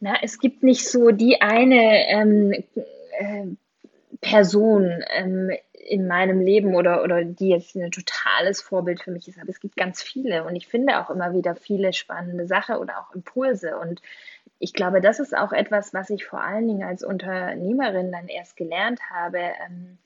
Na, 0.00 0.16
es 0.22 0.38
gibt 0.38 0.62
nicht 0.62 0.88
so 0.88 1.10
die 1.10 1.42
eine 1.42 2.08
ähm, 2.08 2.52
äh, 3.18 3.46
Person 4.20 5.04
ähm, 5.10 5.50
in 5.72 6.06
meinem 6.06 6.40
Leben 6.40 6.74
oder, 6.74 7.02
oder 7.02 7.24
die 7.24 7.48
jetzt 7.48 7.74
ein 7.74 7.90
totales 7.90 8.62
Vorbild 8.62 9.02
für 9.02 9.10
mich 9.10 9.28
ist, 9.28 9.38
aber 9.38 9.50
es 9.50 9.60
gibt 9.60 9.76
ganz 9.76 10.02
viele 10.02 10.44
und 10.44 10.56
ich 10.56 10.68
finde 10.68 11.00
auch 11.00 11.10
immer 11.10 11.34
wieder 11.34 11.54
viele 11.54 11.92
spannende 11.92 12.46
Sachen 12.46 12.76
oder 12.76 12.98
auch 13.00 13.14
Impulse 13.14 13.76
und 13.76 14.00
ich 14.58 14.74
glaube, 14.74 15.00
das 15.00 15.20
ist 15.20 15.34
auch 15.36 15.52
etwas, 15.52 15.94
was 15.94 16.10
ich 16.10 16.26
vor 16.26 16.42
allen 16.42 16.68
Dingen 16.68 16.82
als 16.82 17.02
Unternehmerin 17.02 18.12
dann 18.12 18.28
erst 18.28 18.56
gelernt 18.56 19.00
habe, 19.10 19.38
ähm, 19.38 19.96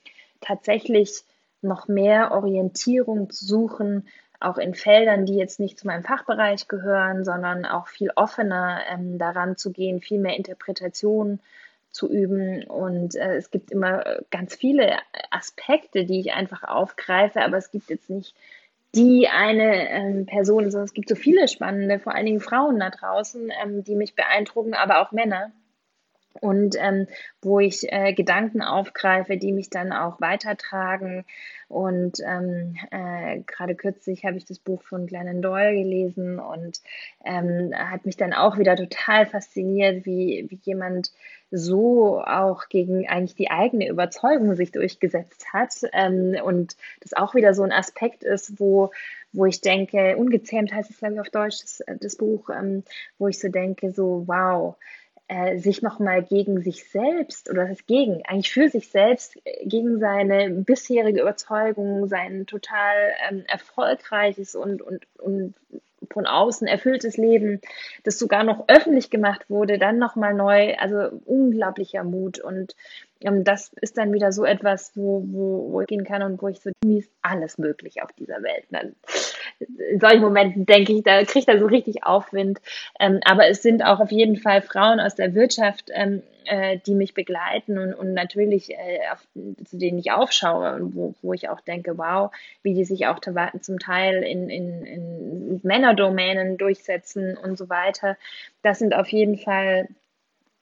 tatsächlich 0.41 1.25
noch 1.65 1.89
mehr 1.89 2.33
Orientierung 2.33 3.31
zu 3.31 3.45
suchen, 3.45 4.07
auch 4.41 4.59
in 4.59 4.75
Feldern, 4.75 5.27
die 5.27 5.37
jetzt 5.37 5.59
nicht 5.59 5.79
zu 5.79 5.87
meinem 5.87 6.05
Fachbereich 6.05 6.69
gehören, 6.69 7.25
sondern 7.25 7.65
auch 7.65 7.89
viel 7.89 8.11
offener 8.15 8.81
ähm, 8.91 9.19
daran 9.19 9.57
zu 9.57 9.73
gehen, 9.73 10.01
viel 10.01 10.19
mehr 10.19 10.37
Interpretation 10.37 11.41
zu 11.91 12.11
üben. 12.11 12.65
Und 12.65 13.15
äh, 13.15 13.37
es 13.37 13.51
gibt 13.51 13.71
immer 13.71 14.05
ganz 14.31 14.55
viele 14.55 14.99
Aspekte, 15.31 16.05
die 16.05 16.21
ich 16.21 16.35
einfach 16.35 16.65
aufgreife, 16.65 17.41
aber 17.41 17.57
es 17.57 17.71
gibt 17.71 17.89
jetzt 17.91 18.11
nicht 18.11 18.35
die 18.95 19.29
eine 19.29 19.89
ähm, 19.91 20.27
Person, 20.27 20.71
sondern 20.71 20.85
es 20.85 20.95
gibt 20.95 21.09
so 21.09 21.17
viele 21.17 21.49
spannende, 21.49 21.99
vor 21.99 22.15
allen 22.15 22.27
Dingen 22.27 22.41
Frauen 22.41 22.79
da 22.79 22.91
draußen, 22.91 23.51
ähm, 23.63 23.83
die 23.83 23.97
mich 23.97 24.15
beeindrucken, 24.15 24.75
aber 24.75 25.01
auch 25.01 25.11
Männer 25.11 25.51
und 26.41 26.77
ähm, 26.79 27.07
wo 27.43 27.61
ich 27.61 27.91
äh, 27.93 28.13
Gedanken 28.13 28.61
aufgreife, 28.63 29.37
die 29.37 29.53
mich 29.53 29.71
dann 29.71 29.93
auch 29.93 30.21
weitertragen. 30.21 31.25
Und 31.69 32.19
ähm, 32.25 32.77
äh, 32.91 33.41
gerade 33.47 33.75
kürzlich 33.75 34.25
habe 34.25 34.37
ich 34.37 34.45
das 34.45 34.59
Buch 34.59 34.83
von 34.83 35.07
Glennon 35.07 35.43
Doyle 35.43 35.73
gelesen 35.73 36.39
und 36.39 36.81
ähm, 37.25 37.73
hat 37.75 38.05
mich 38.05 38.17
dann 38.17 38.33
auch 38.33 38.59
wieder 38.59 38.77
total 38.77 39.27
fasziniert, 39.27 40.05
wie, 40.05 40.47
wie 40.49 40.61
jemand 40.63 41.13
so 41.51 42.21
auch 42.21 42.69
gegen 42.69 43.09
eigentlich 43.09 43.37
die 43.37 43.51
eigene 43.51 43.89
Überzeugung 43.89 44.57
sich 44.57 44.73
durchgesetzt 44.73 45.53
hat. 45.53 45.73
Ähm, 45.93 46.37
und 46.45 46.77
das 47.01 47.13
auch 47.13 47.35
wieder 47.35 47.55
so 47.55 47.63
ein 47.63 47.73
Aspekt 47.73 48.25
ist, 48.25 48.59
wo, 48.59 48.91
wo 49.33 49.47
ich 49.47 49.61
denke, 49.61 50.17
ungezähmt 50.17 50.73
heißt 50.73 50.91
es, 50.91 50.99
glaube 50.99 51.15
ich, 51.15 51.21
auf 51.21 51.31
Deutsch, 51.31 51.61
das, 51.63 51.83
das 52.01 52.17
Buch, 52.17 52.51
ähm, 52.51 52.83
wo 53.19 53.29
ich 53.29 53.39
so 53.39 53.49
denke, 53.49 53.93
so, 53.93 54.25
wow, 54.27 54.77
äh, 55.29 55.59
sich 55.59 55.83
nochmal 55.83 56.23
gegen 56.23 56.63
sich 56.63 56.89
selbst 56.91 57.51
oder 57.51 57.67
das 57.67 57.87
gegen, 57.87 58.23
eigentlich 58.27 58.53
für 58.53 58.69
sich 58.69 58.91
selbst, 58.91 59.37
äh, 59.45 59.67
gegen 59.67 59.99
seine 59.99 60.51
bisherige 60.51 61.21
Überzeugung, 61.23 62.07
sein 62.09 62.47
total 62.47 62.95
ähm, 63.31 63.45
erfolgreiches 63.47 64.55
und, 64.55 64.83
und, 64.83 65.07
und 65.19 65.55
von 66.13 66.27
außen 66.27 66.67
erfülltes 66.67 67.17
Leben, 67.17 67.61
das 68.03 68.19
sogar 68.19 68.45
noch 68.45 68.65
öffentlich 68.69 69.11
gemacht 69.11 69.49
wurde, 69.49 69.79
dann 69.79 69.99
nochmal 69.99 70.35
neu, 70.35 70.75
also 70.77 71.21
unglaublicher 71.25 72.05
Mut 72.05 72.39
und 72.39 72.77
ähm, 73.21 73.45
das 73.45 73.73
ist 73.81 73.97
dann 73.97 74.13
wieder 74.13 74.33
so 74.33 74.45
etwas, 74.45 74.93
wo, 74.95 75.25
wo, 75.27 75.73
wo 75.73 75.81
ich 75.81 75.87
gehen 75.87 76.05
kann 76.05 76.23
und 76.23 76.43
wo 76.43 76.49
ich 76.49 76.61
so, 76.61 76.71
wie 76.85 76.99
ist 76.99 77.11
alles 77.23 77.59
möglich 77.59 78.03
auf 78.03 78.13
dieser 78.13 78.43
Welt. 78.43 78.65
Dann, 78.71 78.95
in 79.91 80.01
solchen 80.01 80.21
Momenten 80.21 80.67
denke 80.67 80.93
ich, 80.93 81.03
da 81.03 81.23
kriegt 81.25 81.49
er 81.49 81.59
so 81.59 81.67
richtig 81.67 82.05
Aufwind. 82.05 82.61
Ähm, 82.99 83.21
aber 83.25 83.49
es 83.49 83.63
sind 83.63 83.85
auch 83.85 84.01
auf 84.01 84.11
jeden 84.11 84.37
Fall 84.37 84.63
Frauen 84.63 85.01
aus 85.01 85.15
der 85.15 85.35
Wirtschaft, 85.35 85.91
ähm, 85.93 86.23
äh, 86.47 86.79
die 86.87 86.95
mich 86.95 87.15
begleiten 87.15 87.79
und, 87.79 87.95
und 87.95 88.13
natürlich 88.13 88.71
äh, 88.71 89.01
auf, 89.13 89.27
zu 89.65 89.79
denen 89.79 89.99
ich 89.99 90.13
aufschaue 90.13 90.75
und 90.75 90.95
wo, 90.95 91.15
wo 91.23 91.33
ich 91.33 91.49
auch 91.49 91.61
denke, 91.61 91.97
wow, 91.97 92.31
wie 92.63 92.75
die 92.75 92.85
sich 92.85 93.07
auch 93.07 93.19
zum 93.19 93.79
Teil 93.79 94.23
in, 94.23 94.51
in, 94.51 94.85
in 94.85 95.61
Männerdomänen 95.63 96.57
durchsetzen 96.59 97.37
und 97.37 97.57
so 97.57 97.69
weiter. 97.69 98.17
Das 98.63 98.79
sind 98.79 98.95
auf 98.95 99.09
jeden 99.09 99.39
Fall 99.39 99.89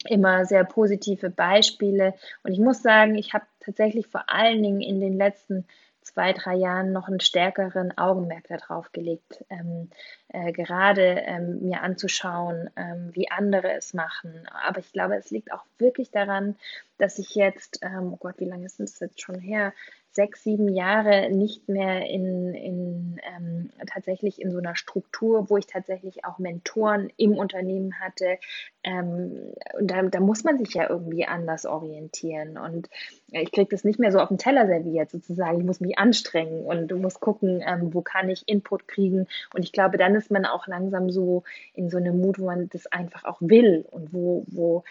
immer 0.09 0.45
sehr 0.45 0.65
positive 0.65 1.31
Beispiele. 1.31 2.15
Und 2.43 2.53
ich 2.53 2.59
muss 2.59 2.83
sagen, 2.83 3.17
ich 3.17 3.35
habe 3.35 3.45
tatsächlich 3.61 4.07
vor 4.07 4.29
allen 4.29 4.63
Dingen 4.63 4.81
in 4.81 5.01
den 5.01 5.17
letzten 5.17 5.65
zwei, 6.03 6.33
drei 6.33 6.55
Jahren 6.55 6.93
noch 6.93 7.09
einen 7.09 7.21
stärkeren 7.21 7.97
Augenmerk 7.97 8.49
darauf 8.49 8.93
gelegt, 8.93 9.45
ähm, 9.51 9.91
äh, 10.29 10.53
gerade 10.53 11.03
ähm, 11.03 11.61
mir 11.63 11.83
anzuschauen, 11.83 12.71
ähm, 12.77 13.11
wie 13.13 13.31
andere 13.31 13.73
es 13.73 13.95
machen. 13.95 14.49
Aber 14.67 14.81
ich 14.81 14.93
glaube, 14.93 15.17
es 15.17 15.31
liegt 15.31 15.53
auch 15.53 15.65
wirklich 15.79 16.11
daran, 16.11 16.57
dass 16.99 17.19
ich 17.19 17.35
jetzt, 17.35 17.81
ähm, 17.83 18.13
oh 18.13 18.17
Gott, 18.17 18.37
wie 18.39 18.47
lange 18.47 18.67
ist 18.67 18.81
es 18.81 18.99
jetzt 19.01 19.21
schon 19.21 19.39
her? 19.39 19.73
Sechs, 20.13 20.43
sieben 20.45 20.69
Jahre 20.69 21.31
nicht 21.31 21.69
mehr 21.69 22.07
in, 22.07 22.55
in 22.55 23.21
ähm, 23.23 23.71
tatsächlich 23.87 24.41
in 24.41 24.51
so 24.51 24.59
einer 24.59 24.77
Struktur, 24.77 25.49
wo 25.49 25.57
ich 25.57 25.67
tatsächlich 25.67 26.25
auch 26.25 26.39
Mentoren 26.39 27.11
im 27.17 27.39
Unternehmen 27.39 27.99
hatte. 27.99 28.39
Ähm, 28.85 29.53
und 29.79 29.91
da, 29.91 30.03
da 30.03 30.21
muss 30.21 30.45
man 30.45 30.59
sich 30.59 30.75
ja 30.75 30.89
irgendwie 30.89 31.27
anders 31.27 31.65
orientieren. 31.65 32.59
Und 32.59 32.91
ich 33.31 33.53
kriege 33.53 33.69
das 33.71 33.85
nicht 33.85 33.99
mehr 33.99 34.13
so 34.13 34.19
auf 34.19 34.29
den 34.29 34.39
Teller 34.39 34.67
serviert, 34.67 35.11
sozusagen. 35.11 35.59
Ich 35.59 35.65
muss 35.65 35.81
mich 35.81 35.99
anstrengen 35.99 36.65
und 36.65 36.89
du 36.89 36.99
musst 36.99 37.21
gucken, 37.21 37.63
ähm, 37.67 37.95
wo 37.95 38.03
kann 38.03 38.29
ich 38.29 38.47
Input 38.47 38.87
kriegen. 38.89 39.27
Und 39.55 39.63
ich 39.63 39.73
glaube, 39.73 39.97
dann 39.97 40.15
ist 40.15 40.31
man 40.31 40.45
auch 40.45 40.67
langsam 40.67 41.11
so 41.11 41.43
in 41.73 41.89
so 41.89 41.97
einem 41.97 42.21
Mut, 42.21 42.39
wo 42.39 42.47
man 42.47 42.69
das 42.69 42.87
einfach 42.87 43.25
auch 43.25 43.39
will 43.41 43.87
und 43.91 44.13
wo, 44.13 44.45
wo, 44.49 44.85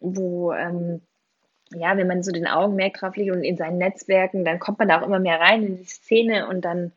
wo 0.00 0.52
ähm, 0.52 1.00
ja, 1.74 1.96
wenn 1.96 2.06
man 2.06 2.22
so 2.22 2.32
den 2.32 2.46
Augenmerk 2.46 2.94
drauf 2.94 3.16
legt 3.16 3.32
und 3.32 3.42
in 3.42 3.56
seinen 3.56 3.78
Netzwerken, 3.78 4.44
dann 4.44 4.58
kommt 4.58 4.78
man 4.78 4.88
da 4.88 5.00
auch 5.00 5.06
immer 5.06 5.18
mehr 5.18 5.40
rein 5.40 5.64
in 5.64 5.76
die 5.76 5.84
Szene 5.84 6.48
und 6.48 6.64
dann, 6.64 6.92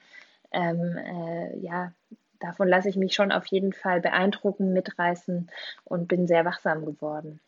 ähm, 0.51 0.97
äh, 0.97 1.57
ja, 1.59 1.93
davon 2.39 2.67
lasse 2.67 2.89
ich 2.89 2.95
mich 2.95 3.13
schon 3.13 3.31
auf 3.31 3.45
jeden 3.47 3.73
Fall 3.73 4.01
beeindrucken, 4.01 4.73
mitreißen 4.73 5.49
und 5.85 6.07
bin 6.07 6.27
sehr 6.27 6.45
wachsam 6.45 6.85
geworden. 6.85 7.39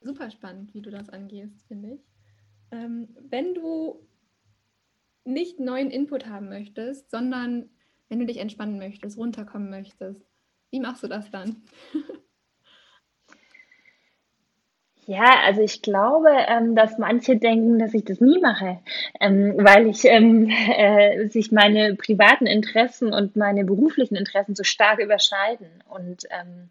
Super 0.00 0.30
spannend, 0.30 0.74
wie 0.74 0.82
du 0.82 0.90
das 0.90 1.08
angehst, 1.08 1.62
finde 1.66 1.94
ich. 1.94 2.00
Ähm, 2.70 3.08
wenn 3.30 3.54
du 3.54 4.06
nicht 5.24 5.58
neuen 5.58 5.90
Input 5.90 6.26
haben 6.26 6.50
möchtest, 6.50 7.10
sondern 7.10 7.70
wenn 8.08 8.18
du 8.18 8.26
dich 8.26 8.36
entspannen 8.36 8.78
möchtest, 8.78 9.16
runterkommen 9.16 9.70
möchtest, 9.70 10.22
wie 10.70 10.80
machst 10.80 11.02
du 11.02 11.08
das 11.08 11.30
dann? 11.30 11.62
Ja, 15.06 15.42
also 15.44 15.60
ich 15.60 15.82
glaube, 15.82 16.30
ähm, 16.48 16.74
dass 16.74 16.96
manche 16.98 17.36
denken, 17.36 17.78
dass 17.78 17.92
ich 17.92 18.04
das 18.04 18.20
nie 18.20 18.38
mache, 18.40 18.78
ähm, 19.20 19.54
weil 19.58 19.86
ich 19.86 20.04
ähm, 20.06 20.48
äh, 20.76 21.28
sich 21.28 21.52
meine 21.52 21.94
privaten 21.94 22.46
Interessen 22.46 23.12
und 23.12 23.36
meine 23.36 23.64
beruflichen 23.64 24.16
Interessen 24.16 24.54
so 24.54 24.64
stark 24.64 25.00
überschneiden. 25.00 25.66
Und 25.90 26.24
ähm, 26.30 26.70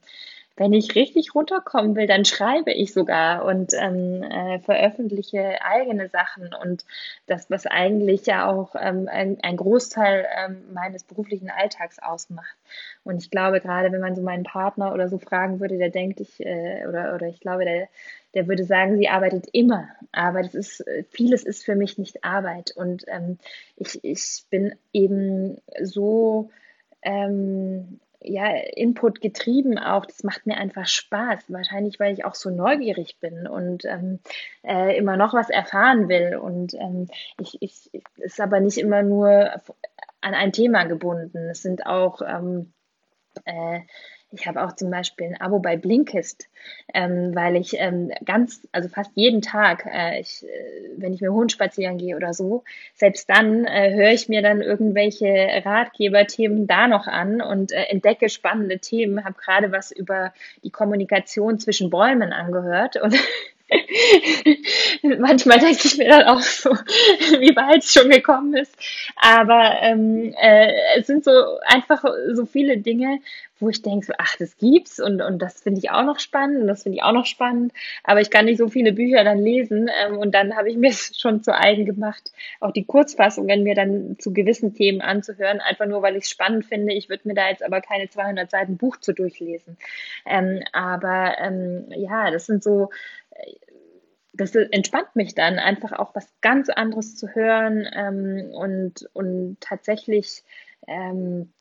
wenn 0.55 0.71
ich 0.73 0.93
richtig 0.95 1.33
runterkommen 1.33 1.95
will, 1.95 2.05
dann 2.05 2.25
schreibe 2.25 2.71
ich 2.71 2.93
sogar 2.93 3.45
und 3.45 3.73
ähm, 3.73 4.21
äh, 4.21 4.59
veröffentliche 4.59 5.61
eigene 5.63 6.09
Sachen 6.09 6.53
und 6.53 6.85
das, 7.25 7.49
was 7.49 7.65
eigentlich 7.65 8.27
ja 8.27 8.47
auch 8.47 8.75
ähm, 8.79 9.07
ein, 9.11 9.39
ein 9.41 9.57
Großteil 9.57 10.27
ähm, 10.37 10.61
meines 10.71 11.03
beruflichen 11.03 11.49
Alltags 11.49 11.97
ausmacht. 11.97 12.55
Und 13.03 13.17
ich 13.17 13.31
glaube, 13.31 13.61
gerade 13.61 13.91
wenn 13.91 14.01
man 14.01 14.15
so 14.15 14.21
meinen 14.21 14.43
Partner 14.43 14.93
oder 14.93 15.09
so 15.09 15.17
fragen 15.17 15.59
würde, 15.59 15.77
der 15.77 15.89
denkt 15.89 16.19
ich, 16.19 16.39
äh, 16.45 16.85
oder, 16.87 17.15
oder 17.15 17.27
ich 17.27 17.39
glaube, 17.39 17.65
der, 17.65 17.89
der 18.35 18.47
würde 18.47 18.63
sagen, 18.63 18.97
sie 18.97 19.09
arbeitet 19.09 19.47
immer. 19.53 19.87
Aber 20.11 20.43
das 20.43 20.53
ist, 20.53 20.85
vieles 21.09 21.43
ist 21.43 21.65
für 21.65 21.75
mich 21.75 21.97
nicht 21.97 22.23
Arbeit. 22.23 22.73
Und 22.75 23.05
ähm, 23.07 23.39
ich, 23.75 24.03
ich 24.03 24.45
bin 24.51 24.75
eben 24.91 25.57
so 25.81 26.51
ähm, 27.01 27.99
ja, 28.23 28.47
Input 28.75 29.21
getrieben 29.21 29.77
auch. 29.77 30.05
Das 30.05 30.23
macht 30.23 30.45
mir 30.45 30.57
einfach 30.57 30.87
Spaß. 30.87 31.45
Wahrscheinlich, 31.49 31.99
weil 31.99 32.13
ich 32.13 32.25
auch 32.25 32.35
so 32.35 32.49
neugierig 32.49 33.17
bin 33.19 33.47
und 33.47 33.85
ähm, 33.85 34.19
äh, 34.63 34.97
immer 34.97 35.17
noch 35.17 35.33
was 35.33 35.49
erfahren 35.49 36.09
will. 36.09 36.35
Und 36.37 36.73
ähm, 36.75 37.07
ich, 37.39 37.61
ich, 37.61 37.89
ist 38.17 38.41
aber 38.41 38.59
nicht 38.59 38.77
immer 38.77 39.03
nur 39.03 39.51
an 40.21 40.33
ein 40.33 40.51
Thema 40.51 40.85
gebunden. 40.85 41.49
Es 41.49 41.61
sind 41.61 41.85
auch 41.85 42.21
ähm, 42.21 42.73
äh, 43.45 43.81
ich 44.35 44.47
habe 44.47 44.63
auch 44.63 44.73
zum 44.73 44.89
Beispiel 44.89 45.27
ein 45.27 45.41
Abo 45.41 45.59
bei 45.59 45.77
Blinkist, 45.77 46.47
ähm, 46.93 47.35
weil 47.35 47.55
ich 47.55 47.75
ähm, 47.77 48.11
ganz, 48.25 48.67
also 48.71 48.89
fast 48.89 49.11
jeden 49.15 49.41
Tag, 49.41 49.85
äh, 49.85 50.19
ich, 50.19 50.43
äh, 50.43 50.89
wenn 50.97 51.13
ich 51.13 51.21
mit 51.21 51.29
dem 51.29 51.35
Hund 51.35 51.51
spazieren 51.51 51.97
gehe 51.97 52.15
oder 52.15 52.33
so, 52.33 52.63
selbst 52.95 53.29
dann 53.29 53.65
äh, 53.65 53.93
höre 53.93 54.11
ich 54.11 54.29
mir 54.29 54.41
dann 54.41 54.61
irgendwelche 54.61 55.27
Ratgeberthemen 55.63 56.65
da 56.65 56.87
noch 56.87 57.07
an 57.07 57.41
und 57.41 57.71
äh, 57.71 57.83
entdecke 57.83 58.27
spannende 58.29 58.79
Themen. 58.79 59.23
Habe 59.23 59.35
gerade 59.39 59.71
was 59.71 59.91
über 59.91 60.33
die 60.63 60.71
Kommunikation 60.71 61.59
zwischen 61.59 61.91
Bäumen 61.91 62.33
angehört 62.33 62.97
und 62.97 63.15
Manchmal 65.19 65.59
denke 65.59 65.81
ich 65.85 65.97
mir 65.97 66.09
dann 66.09 66.23
auch 66.23 66.41
so, 66.41 66.69
wie 67.39 67.55
weit 67.55 67.83
es 67.83 67.93
schon 67.93 68.09
gekommen 68.09 68.53
ist. 68.55 68.75
Aber 69.15 69.77
ähm, 69.81 70.33
äh, 70.39 70.71
es 70.97 71.07
sind 71.07 71.23
so 71.23 71.31
einfach 71.65 72.03
so 72.33 72.45
viele 72.45 72.77
Dinge, 72.77 73.19
wo 73.63 73.69
ich 73.69 73.81
denke, 73.81 74.05
so, 74.05 74.13
ach, 74.17 74.35
das 74.37 74.57
gibt's 74.57 74.99
und, 74.99 75.21
und 75.21 75.41
das 75.41 75.61
finde 75.61 75.79
ich 75.79 75.89
auch 75.89 76.03
noch 76.03 76.19
spannend 76.19 76.61
und 76.61 76.67
das 76.67 76.83
finde 76.83 76.97
ich 76.97 77.03
auch 77.03 77.13
noch 77.13 77.25
spannend. 77.25 77.71
Aber 78.03 78.21
ich 78.21 78.29
kann 78.29 78.45
nicht 78.45 78.57
so 78.57 78.67
viele 78.67 78.91
Bücher 78.91 79.23
dann 79.23 79.39
lesen 79.39 79.89
ähm, 80.03 80.17
und 80.17 80.35
dann 80.35 80.55
habe 80.55 80.69
ich 80.69 80.77
mir 80.77 80.89
es 80.91 81.17
schon 81.17 81.41
zu 81.43 81.55
eigen 81.55 81.85
gemacht, 81.85 82.31
auch 82.59 82.71
die 82.71 82.85
Kurzfassungen 82.85 83.63
mir 83.63 83.75
dann 83.75 84.17
zu 84.19 84.33
gewissen 84.33 84.73
Themen 84.73 85.01
anzuhören, 85.01 85.61
einfach 85.61 85.85
nur, 85.85 86.01
weil 86.01 86.15
ich 86.15 86.25
es 86.25 86.29
spannend 86.29 86.65
finde. 86.65 86.93
Ich 86.93 87.09
würde 87.09 87.27
mir 87.27 87.35
da 87.35 87.49
jetzt 87.49 87.63
aber 87.63 87.81
keine 87.81 88.09
200 88.09 88.51
Seiten 88.51 88.77
Buch 88.77 88.97
zu 88.97 89.13
durchlesen. 89.13 89.77
Ähm, 90.25 90.61
aber 90.73 91.35
ähm, 91.39 91.85
ja, 91.95 92.31
das 92.31 92.45
sind 92.45 92.63
so 92.63 92.89
das 94.33 94.55
entspannt 94.55 95.15
mich 95.15 95.35
dann, 95.35 95.59
einfach 95.59 95.93
auch 95.93 96.15
was 96.15 96.27
ganz 96.41 96.69
anderes 96.69 97.15
zu 97.15 97.29
hören 97.29 97.87
ähm, 97.93 98.51
und, 98.51 99.07
und 99.13 99.57
tatsächlich 99.61 100.43
ähm, 100.87 101.53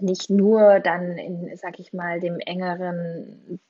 nicht 0.00 0.28
nur 0.28 0.80
dann 0.80 1.18
in, 1.18 1.56
sag 1.56 1.78
ich 1.78 1.92
mal, 1.92 2.20
dem 2.20 2.38
engeren 2.40 3.60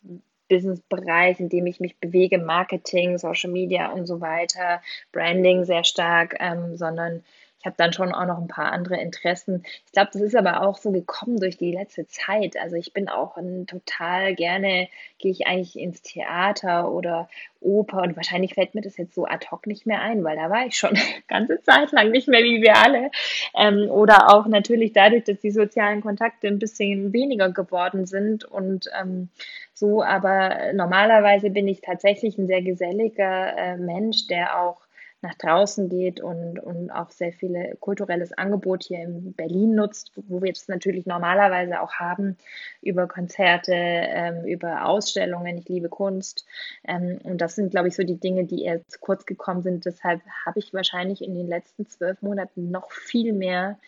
Businessbereich, 0.49 1.41
in 1.41 1.49
dem 1.51 1.67
ich 1.67 1.79
mich 1.79 1.99
bewege, 1.99 2.39
Marketing, 2.39 3.19
Social 3.19 3.51
Media 3.51 3.93
und 3.93 4.07
so 4.07 4.21
weiter, 4.21 4.81
Branding 5.13 5.65
sehr 5.65 5.85
stark, 5.85 6.37
ähm, 6.39 6.77
sondern 6.77 7.23
ich 7.61 7.67
habe 7.67 7.75
dann 7.77 7.93
schon 7.93 8.15
auch 8.15 8.27
noch 8.27 8.39
ein 8.39 8.47
paar 8.47 8.73
andere 8.73 9.01
Interessen. 9.01 9.65
Ich 9.87 9.93
glaube, 9.93 10.11
das 10.13 10.23
ist 10.23 10.37
aber 10.37 10.63
auch 10.63 10.79
so 10.79 10.93
gekommen 10.93 11.41
durch 11.41 11.57
die 11.57 11.73
letzte 11.73 12.07
Zeit. 12.07 12.57
Also 12.57 12.77
ich 12.77 12.93
bin 12.93 13.09
auch 13.09 13.37
ein, 13.37 13.67
total 13.67 14.35
gerne, 14.37 14.89
gehe 15.19 15.33
ich 15.33 15.47
eigentlich 15.49 15.77
ins 15.77 16.03
Theater 16.03 16.93
oder 16.93 17.29
Oper 17.61 18.03
und 18.03 18.17
wahrscheinlich 18.17 18.55
fällt 18.55 18.77
mir 18.77 18.83
das 18.83 18.97
jetzt 18.97 19.15
so 19.15 19.27
ad 19.27 19.49
hoc 19.51 19.67
nicht 19.67 19.87
mehr 19.87 20.01
ein, 20.01 20.23
weil 20.23 20.37
da 20.37 20.51
war 20.51 20.67
ich 20.67 20.77
schon 20.77 20.97
ganze 21.29 21.61
Zeit 21.63 21.91
lang 21.91 22.13
nicht 22.13 22.29
mehr 22.29 22.45
wie 22.45 22.63
wir 22.63 22.77
alle. 22.77 23.11
Ähm, 23.57 23.91
oder 23.91 24.33
auch 24.33 24.47
natürlich 24.47 24.93
dadurch, 24.93 25.25
dass 25.25 25.41
die 25.41 25.51
sozialen 25.51 26.01
Kontakte 26.01 26.47
ein 26.47 26.61
bisschen 26.61 27.13
weniger 27.13 27.51
geworden 27.51 28.07
sind 28.07 28.45
und 28.45 28.89
ähm, 29.01 29.31
so, 29.75 30.03
aber 30.03 30.73
normalerweise 30.75 31.51
bin 31.51 31.67
ich 31.67 31.81
tatsächlich 31.81 32.39
ein 32.39 32.47
sehr 32.47 32.63
geselliger 32.63 33.57
äh, 33.57 33.77
Mensch, 33.77 34.29
der 34.29 34.61
auch 34.61 34.88
nach 35.21 35.35
draußen 35.35 35.89
geht 35.89 36.21
und, 36.21 36.61
und 36.61 36.91
auch 36.91 37.11
sehr 37.11 37.33
viele 37.33 37.77
kulturelles 37.81 38.33
Angebot 38.33 38.85
hier 38.85 39.01
in 39.01 39.33
Berlin 39.33 39.75
nutzt, 39.75 40.13
wo 40.15 40.43
wir 40.43 40.53
es 40.53 40.69
natürlich 40.69 41.07
normalerweise 41.07 41.81
auch 41.81 41.95
haben, 41.95 42.37
über 42.83 43.09
Konzerte, 43.09 43.73
ähm, 43.75 44.45
über 44.45 44.87
Ausstellungen. 44.87 45.59
Ich 45.59 45.69
liebe 45.69 45.89
Kunst. 45.89 46.47
Ähm, 46.85 47.19
und 47.25 47.41
das 47.41 47.57
sind, 47.57 47.71
glaube 47.71 47.89
ich, 47.89 47.97
so 47.97 48.05
die 48.05 48.21
Dinge, 48.21 48.45
die 48.45 48.63
eher 48.63 48.87
zu 48.87 49.01
kurz 49.01 49.27
gekommen 49.27 49.63
sind. 49.63 49.85
Deshalb 49.85 50.23
habe 50.47 50.61
ich 50.61 50.73
wahrscheinlich 50.73 51.23
in 51.23 51.35
den 51.35 51.49
letzten 51.49 51.87
zwölf 51.87 52.23
Monaten 52.23 52.71
noch 52.71 52.93
viel 52.93 53.33
mehr 53.33 53.79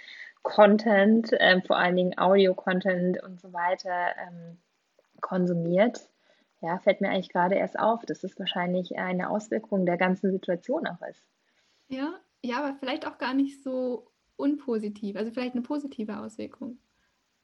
Content, 0.42 1.30
ähm, 1.38 1.62
vor 1.62 1.76
allen 1.76 1.96
Dingen 1.96 2.18
Audio-Content 2.18 3.22
und 3.22 3.40
so 3.40 3.52
weiter 3.52 4.14
ähm, 4.26 4.58
konsumiert 5.20 6.00
ja, 6.60 6.78
fällt 6.78 7.00
mir 7.00 7.08
eigentlich 7.08 7.30
gerade 7.30 7.54
erst 7.54 7.78
auf, 7.78 8.04
dass 8.04 8.24
es 8.24 8.38
wahrscheinlich 8.38 8.98
eine 8.98 9.30
Auswirkung 9.30 9.86
der 9.86 9.96
ganzen 9.96 10.30
Situation 10.30 10.86
auch 10.86 11.00
ist. 11.08 11.24
Ja, 11.88 12.20
ja, 12.42 12.58
aber 12.62 12.76
vielleicht 12.78 13.06
auch 13.06 13.18
gar 13.18 13.34
nicht 13.34 13.62
so 13.62 14.10
unpositiv, 14.36 15.16
also 15.16 15.30
vielleicht 15.30 15.54
eine 15.54 15.62
positive 15.62 16.18
Auswirkung. 16.18 16.78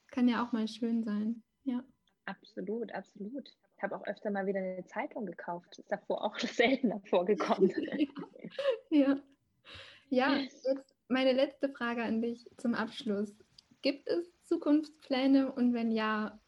Kann 0.09 0.29
ja 0.29 0.45
auch 0.45 0.53
mal 0.53 0.69
schön 0.69 1.03
sein, 1.03 1.43
ja. 1.65 1.83
Absolut, 2.27 2.93
absolut. 2.93 3.49
Ich 3.77 3.83
habe 3.83 3.95
auch 3.95 4.05
öfter 4.07 4.31
mal 4.31 4.47
wieder 4.47 4.59
eine 4.59 4.85
Zeitung 4.87 5.27
gekauft. 5.27 5.79
Ist 5.79 5.93
davor 5.93 6.25
auch 6.25 6.39
seltener 6.41 7.01
vorgekommen. 7.09 7.71
ja. 8.91 9.17
ja, 10.09 10.37
jetzt 10.37 10.67
meine 11.09 11.33
letzte 11.33 11.69
Frage 11.69 12.03
an 12.03 12.21
dich 12.21 12.51
zum 12.57 12.75
Abschluss. 12.75 13.33
Gibt 13.83 14.09
es 14.09 14.27
Zukunftspläne 14.43 15.53
und 15.53 15.73
wenn 15.73 15.93
ja, 15.93 16.41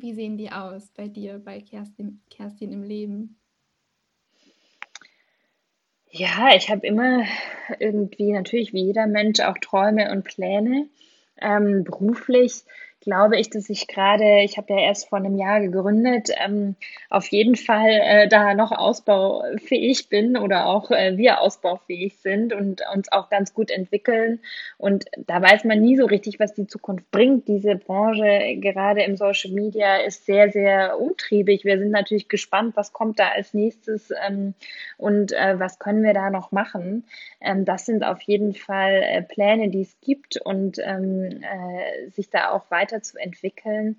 wie 0.00 0.14
sehen 0.14 0.36
die 0.36 0.50
aus 0.50 0.90
bei 0.90 1.08
dir, 1.08 1.38
bei 1.38 1.60
Kerstin, 1.60 2.22
Kerstin 2.30 2.72
im 2.72 2.82
Leben? 2.82 3.38
Ja, 6.10 6.54
ich 6.56 6.70
habe 6.70 6.86
immer 6.86 7.24
irgendwie 7.78 8.32
natürlich 8.32 8.72
wie 8.72 8.84
jeder 8.84 9.06
Mensch 9.06 9.40
auch 9.40 9.58
Träume 9.58 10.10
und 10.10 10.24
Pläne. 10.24 10.88
Ähm, 11.40 11.84
beruflich 11.84 12.64
glaube 13.00 13.38
ich, 13.38 13.50
dass 13.50 13.70
ich 13.70 13.86
gerade, 13.86 14.42
ich 14.42 14.56
habe 14.58 14.72
ja 14.72 14.80
erst 14.80 15.08
vor 15.08 15.18
einem 15.18 15.36
Jahr 15.36 15.60
gegründet, 15.60 16.30
ähm, 16.44 16.76
auf 17.10 17.28
jeden 17.28 17.56
Fall 17.56 17.88
äh, 17.90 18.28
da 18.28 18.54
noch 18.54 18.72
ausbaufähig 18.72 20.08
bin 20.08 20.36
oder 20.36 20.66
auch 20.66 20.90
äh, 20.90 21.16
wir 21.16 21.40
ausbaufähig 21.40 22.18
sind 22.18 22.52
und 22.52 22.82
uns 22.94 23.10
auch 23.10 23.30
ganz 23.30 23.54
gut 23.54 23.70
entwickeln. 23.70 24.40
Und 24.76 25.06
da 25.26 25.40
weiß 25.40 25.64
man 25.64 25.80
nie 25.80 25.96
so 25.96 26.06
richtig, 26.06 26.40
was 26.40 26.54
die 26.54 26.66
Zukunft 26.66 27.10
bringt. 27.10 27.48
Diese 27.48 27.76
Branche, 27.76 28.56
gerade 28.60 29.02
im 29.02 29.16
Social 29.16 29.52
Media, 29.52 29.96
ist 29.98 30.26
sehr, 30.26 30.50
sehr 30.50 31.00
umtriebig. 31.00 31.64
Wir 31.64 31.78
sind 31.78 31.90
natürlich 31.90 32.28
gespannt, 32.28 32.76
was 32.76 32.92
kommt 32.92 33.18
da 33.18 33.28
als 33.28 33.54
nächstes 33.54 34.12
ähm, 34.26 34.54
und 34.96 35.32
äh, 35.32 35.58
was 35.58 35.78
können 35.78 36.02
wir 36.02 36.14
da 36.14 36.30
noch 36.30 36.52
machen. 36.52 37.04
Ähm, 37.40 37.64
das 37.64 37.86
sind 37.86 38.04
auf 38.04 38.20
jeden 38.22 38.54
Fall 38.54 39.02
äh, 39.02 39.22
Pläne, 39.22 39.68
die 39.70 39.82
es 39.82 39.96
gibt 40.00 40.40
und 40.44 40.78
ähm, 40.78 41.42
äh, 41.42 42.10
sich 42.10 42.30
da 42.30 42.50
auch 42.50 42.70
weiter 42.70 42.87
weiterzuentwickeln. 42.88 43.96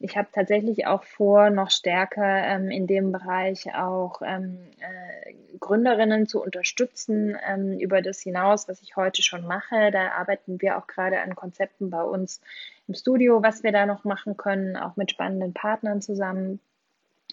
Ich 0.00 0.16
habe 0.16 0.28
tatsächlich 0.32 0.86
auch 0.86 1.02
vor, 1.02 1.50
noch 1.50 1.70
stärker 1.70 2.22
ähm, 2.22 2.70
in 2.70 2.86
dem 2.86 3.10
Bereich 3.10 3.74
auch 3.74 4.22
ähm, 4.24 4.58
äh, 4.78 5.34
Gründerinnen 5.58 6.28
zu 6.28 6.40
unterstützen 6.40 7.36
ähm, 7.48 7.80
über 7.80 8.00
das 8.00 8.20
hinaus, 8.20 8.68
was 8.68 8.80
ich 8.80 8.94
heute 8.94 9.22
schon 9.22 9.44
mache. 9.44 9.90
Da 9.90 10.12
arbeiten 10.12 10.60
wir 10.60 10.78
auch 10.78 10.86
gerade 10.86 11.20
an 11.20 11.34
Konzepten 11.34 11.90
bei 11.90 12.02
uns 12.02 12.40
im 12.86 12.94
Studio, 12.94 13.42
was 13.42 13.64
wir 13.64 13.72
da 13.72 13.86
noch 13.86 14.04
machen 14.04 14.36
können, 14.36 14.76
auch 14.76 14.94
mit 14.94 15.10
spannenden 15.10 15.52
Partnern 15.52 16.00
zusammen. 16.00 16.60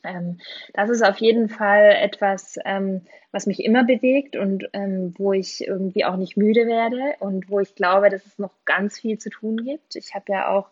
Ähm, 0.06 0.39
das 0.74 0.89
ist 0.89 1.04
auf 1.04 1.18
jeden 1.18 1.50
Fall 1.50 1.91
etwas, 2.00 2.58
ähm, 2.65 3.02
was 3.32 3.46
mich 3.46 3.63
immer 3.63 3.84
bewegt 3.84 4.36
und 4.36 4.70
ähm, 4.74 5.13
wo 5.18 5.34
ich 5.34 5.68
irgendwie 5.68 6.06
auch 6.06 6.15
nicht 6.15 6.38
müde 6.38 6.68
werde 6.68 7.15
und 7.20 7.50
wo 7.50 7.60
ich 7.60 7.76
glaube, 7.76 8.10
dass 8.10 8.26
es 8.26 8.39
noch 8.39 8.54
ganz 8.65 9.00
viel 9.00 9.18
zu 9.18 9.30
tun 9.30 9.58
gibt. 9.58 9.96
Ich 9.96 10.15
habe 10.15 10.26
ja 10.30 10.50
auch 10.50 10.70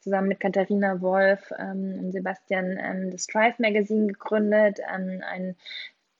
zusammen 0.00 0.28
mit 0.28 0.40
Katharina 0.40 1.00
Wolf 1.00 1.52
ähm, 1.58 1.98
und 1.98 2.12
Sebastian 2.12 2.78
ähm, 2.78 3.10
das 3.10 3.24
Strive 3.24 3.54
Magazine 3.58 4.06
gegründet, 4.06 4.78
ähm, 4.94 5.22
ein 5.26 5.56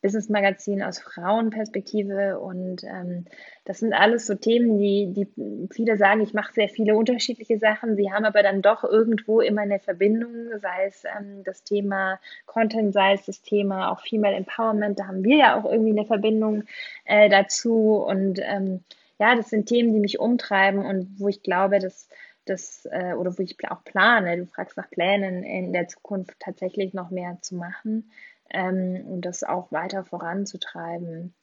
Business 0.04 0.28
Magazin 0.28 0.82
aus 0.82 0.98
Frauenperspektive 0.98 2.38
und 2.38 2.84
ähm, 2.84 3.24
das 3.64 3.78
sind 3.78 3.94
alles 3.94 4.26
so 4.26 4.34
Themen, 4.34 4.78
die, 4.78 5.14
die 5.14 5.26
viele 5.72 5.96
sagen, 5.96 6.20
ich 6.20 6.34
mache 6.34 6.52
sehr 6.52 6.68
viele 6.68 6.94
unterschiedliche 6.94 7.58
Sachen, 7.58 7.96
sie 7.96 8.12
haben 8.12 8.26
aber 8.26 8.42
dann 8.42 8.60
doch 8.60 8.84
irgendwo 8.84 9.40
immer 9.40 9.62
eine 9.62 9.80
Verbindung, 9.80 10.58
sei 10.60 10.88
es 10.88 11.04
ähm, 11.04 11.42
das 11.44 11.64
Thema 11.64 12.20
Content, 12.44 12.92
sei 12.92 13.14
es 13.14 13.24
das 13.24 13.40
Thema 13.40 13.90
auch 13.90 14.00
Female 14.00 14.36
Empowerment, 14.36 14.98
da 14.98 15.06
haben 15.06 15.24
wir 15.24 15.38
ja 15.38 15.58
auch 15.58 15.64
irgendwie 15.64 15.98
eine 15.98 16.04
Verbindung 16.04 16.64
äh, 17.06 17.30
dazu. 17.30 18.04
Und 18.06 18.40
ähm, 18.42 18.84
ja, 19.18 19.34
das 19.34 19.48
sind 19.48 19.70
Themen, 19.70 19.94
die 19.94 20.00
mich 20.00 20.18
umtreiben 20.18 20.84
und 20.84 21.18
wo 21.18 21.28
ich 21.28 21.42
glaube, 21.42 21.78
dass 21.78 22.10
das 22.44 22.86
äh, 22.92 23.14
oder 23.14 23.38
wo 23.38 23.42
ich 23.42 23.56
auch 23.70 23.82
plane, 23.84 24.36
du 24.36 24.44
fragst 24.44 24.76
nach 24.76 24.90
Plänen 24.90 25.44
in 25.44 25.72
der 25.72 25.88
Zukunft 25.88 26.38
tatsächlich 26.40 26.92
noch 26.92 27.08
mehr 27.10 27.38
zu 27.40 27.54
machen 27.54 28.10
ähm, 28.54 29.04
und 29.06 29.22
das 29.22 29.44
auch 29.44 29.70
weiter 29.72 30.04
voranzutreiben. 30.04 31.34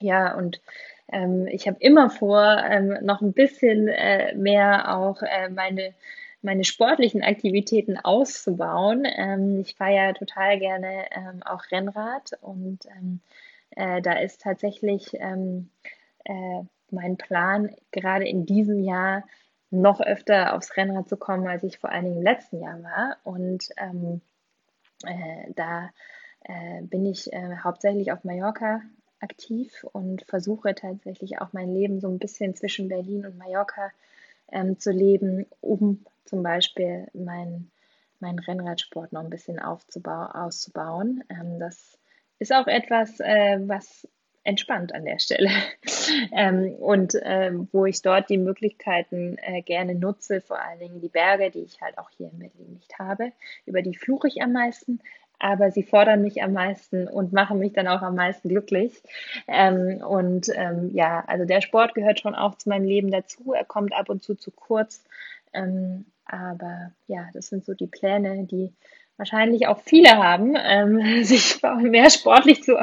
Ja, 0.00 0.34
und 0.36 0.60
ähm, 1.10 1.46
ich 1.48 1.66
habe 1.66 1.78
immer 1.80 2.10
vor, 2.10 2.62
ähm, 2.64 2.98
noch 3.02 3.20
ein 3.20 3.32
bisschen 3.32 3.88
äh, 3.88 4.34
mehr 4.34 4.96
auch 4.96 5.22
äh, 5.22 5.48
meine 5.48 5.94
meine 6.42 6.64
sportlichen 6.64 7.22
Aktivitäten 7.22 7.96
auszubauen. 7.98 9.04
Ähm, 9.06 9.60
ich 9.60 9.76
fahre 9.76 9.94
ja 9.94 10.12
total 10.12 10.58
gerne 10.58 11.06
ähm, 11.12 11.42
auch 11.44 11.70
Rennrad 11.70 12.32
und 12.40 12.86
ähm, 12.86 13.20
äh, 13.70 14.02
da 14.02 14.14
ist 14.14 14.42
tatsächlich 14.42 15.14
ähm, 15.14 15.70
äh, 16.24 16.62
mein 16.90 17.16
Plan, 17.16 17.74
gerade 17.90 18.26
in 18.26 18.44
diesem 18.44 18.80
Jahr 18.80 19.24
noch 19.70 20.00
öfter 20.00 20.54
aufs 20.54 20.76
Rennrad 20.76 21.08
zu 21.08 21.16
kommen, 21.16 21.46
als 21.46 21.62
ich 21.62 21.78
vor 21.78 21.90
allen 21.90 22.04
Dingen 22.04 22.18
im 22.18 22.22
letzten 22.22 22.60
Jahr 22.60 22.82
war. 22.82 23.16
Und 23.24 23.68
ähm, 23.78 24.20
äh, 25.06 25.52
da 25.54 25.90
äh, 26.44 26.82
bin 26.82 27.06
ich 27.06 27.32
äh, 27.32 27.56
hauptsächlich 27.62 28.12
auf 28.12 28.24
Mallorca 28.24 28.82
aktiv 29.20 29.84
und 29.92 30.24
versuche 30.26 30.74
tatsächlich 30.74 31.40
auch 31.40 31.52
mein 31.52 31.72
Leben 31.72 32.00
so 32.00 32.08
ein 32.08 32.18
bisschen 32.18 32.54
zwischen 32.54 32.88
Berlin 32.88 33.24
und 33.24 33.38
Mallorca 33.38 33.90
ähm, 34.50 34.78
zu 34.78 34.90
leben, 34.90 35.46
um 35.60 36.04
zum 36.24 36.42
Beispiel 36.42 37.08
meinen 37.14 37.70
mein 38.22 38.38
Rennradsport 38.38 39.12
noch 39.12 39.22
ein 39.22 39.30
bisschen 39.30 39.58
auszubauen. 39.58 41.24
Ähm, 41.28 41.58
das 41.58 41.98
ist 42.38 42.54
auch 42.54 42.68
etwas, 42.68 43.20
äh, 43.20 43.58
was 43.66 44.08
entspannt 44.44 44.94
an 44.94 45.04
der 45.04 45.18
Stelle. 45.18 45.50
ähm, 46.32 46.74
und 46.78 47.16
ähm, 47.22 47.68
wo 47.72 47.84
ich 47.84 48.00
dort 48.02 48.30
die 48.30 48.38
Möglichkeiten 48.38 49.36
äh, 49.38 49.62
gerne 49.62 49.94
nutze, 49.94 50.40
vor 50.40 50.60
allen 50.60 50.78
Dingen 50.78 51.00
die 51.00 51.08
Berge, 51.08 51.50
die 51.50 51.62
ich 51.62 51.80
halt 51.80 51.98
auch 51.98 52.10
hier 52.16 52.30
in 52.30 52.38
Berlin 52.38 52.74
nicht 52.74 52.98
habe. 52.98 53.32
Über 53.66 53.82
die 53.82 53.94
fluche 53.94 54.28
ich 54.28 54.42
am 54.42 54.52
meisten, 54.52 55.00
aber 55.42 55.72
sie 55.72 55.82
fordern 55.82 56.22
mich 56.22 56.42
am 56.42 56.52
meisten 56.52 57.08
und 57.08 57.32
machen 57.32 57.58
mich 57.58 57.72
dann 57.72 57.88
auch 57.88 58.00
am 58.00 58.14
meisten 58.14 58.48
glücklich. 58.48 59.02
Ähm, 59.48 60.00
und 60.06 60.48
ähm, 60.54 60.90
ja, 60.94 61.24
also 61.26 61.44
der 61.44 61.60
Sport 61.60 61.94
gehört 61.94 62.20
schon 62.20 62.36
auch 62.36 62.54
zu 62.54 62.68
meinem 62.68 62.84
Leben 62.84 63.10
dazu. 63.10 63.52
Er 63.52 63.64
kommt 63.64 63.92
ab 63.92 64.08
und 64.08 64.22
zu 64.22 64.36
zu 64.36 64.52
kurz. 64.52 65.04
Ähm, 65.52 66.06
aber 66.26 66.92
ja, 67.08 67.28
das 67.34 67.48
sind 67.48 67.64
so 67.64 67.74
die 67.74 67.88
Pläne, 67.88 68.44
die 68.44 68.72
wahrscheinlich 69.16 69.66
auch 69.66 69.80
viele 69.80 70.10
haben, 70.10 70.54
ähm, 70.56 71.24
sich 71.24 71.60
mehr 71.80 72.10
sportlich 72.10 72.62
zu 72.62 72.76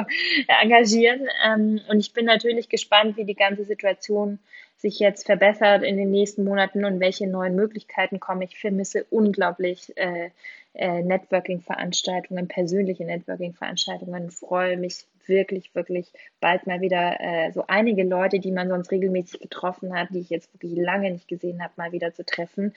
engagieren. 0.60 1.28
Ähm, 1.44 1.80
und 1.88 1.98
ich 1.98 2.12
bin 2.12 2.26
natürlich 2.26 2.68
gespannt, 2.68 3.16
wie 3.16 3.24
die 3.24 3.34
ganze 3.34 3.64
Situation 3.64 4.38
sich 4.76 4.98
jetzt 4.98 5.26
verbessert 5.26 5.82
in 5.82 5.96
den 5.96 6.10
nächsten 6.10 6.44
Monaten 6.44 6.84
und 6.84 7.00
welche 7.00 7.26
neuen 7.26 7.54
Möglichkeiten 7.54 8.18
kommen. 8.18 8.42
Ich 8.42 8.58
vermisse 8.58 9.04
unglaublich 9.10 9.94
äh, 9.96 10.30
äh, 10.74 11.02
Networking-Veranstaltungen, 11.02 12.48
persönliche 12.48 13.04
Networking-Veranstaltungen. 13.04 14.30
Freue 14.30 14.76
mich 14.76 15.06
wirklich, 15.26 15.74
wirklich 15.74 16.12
bald 16.40 16.66
mal 16.66 16.80
wieder 16.80 17.16
äh, 17.20 17.52
so 17.52 17.64
einige 17.66 18.04
Leute, 18.04 18.40
die 18.40 18.52
man 18.52 18.68
sonst 18.68 18.90
regelmäßig 18.90 19.40
getroffen 19.40 19.94
hat, 19.94 20.08
die 20.10 20.20
ich 20.20 20.30
jetzt 20.30 20.52
wirklich 20.54 20.76
lange 20.76 21.10
nicht 21.10 21.28
gesehen 21.28 21.62
habe, 21.62 21.72
mal 21.76 21.92
wieder 21.92 22.12
zu 22.12 22.24
treffen 22.24 22.74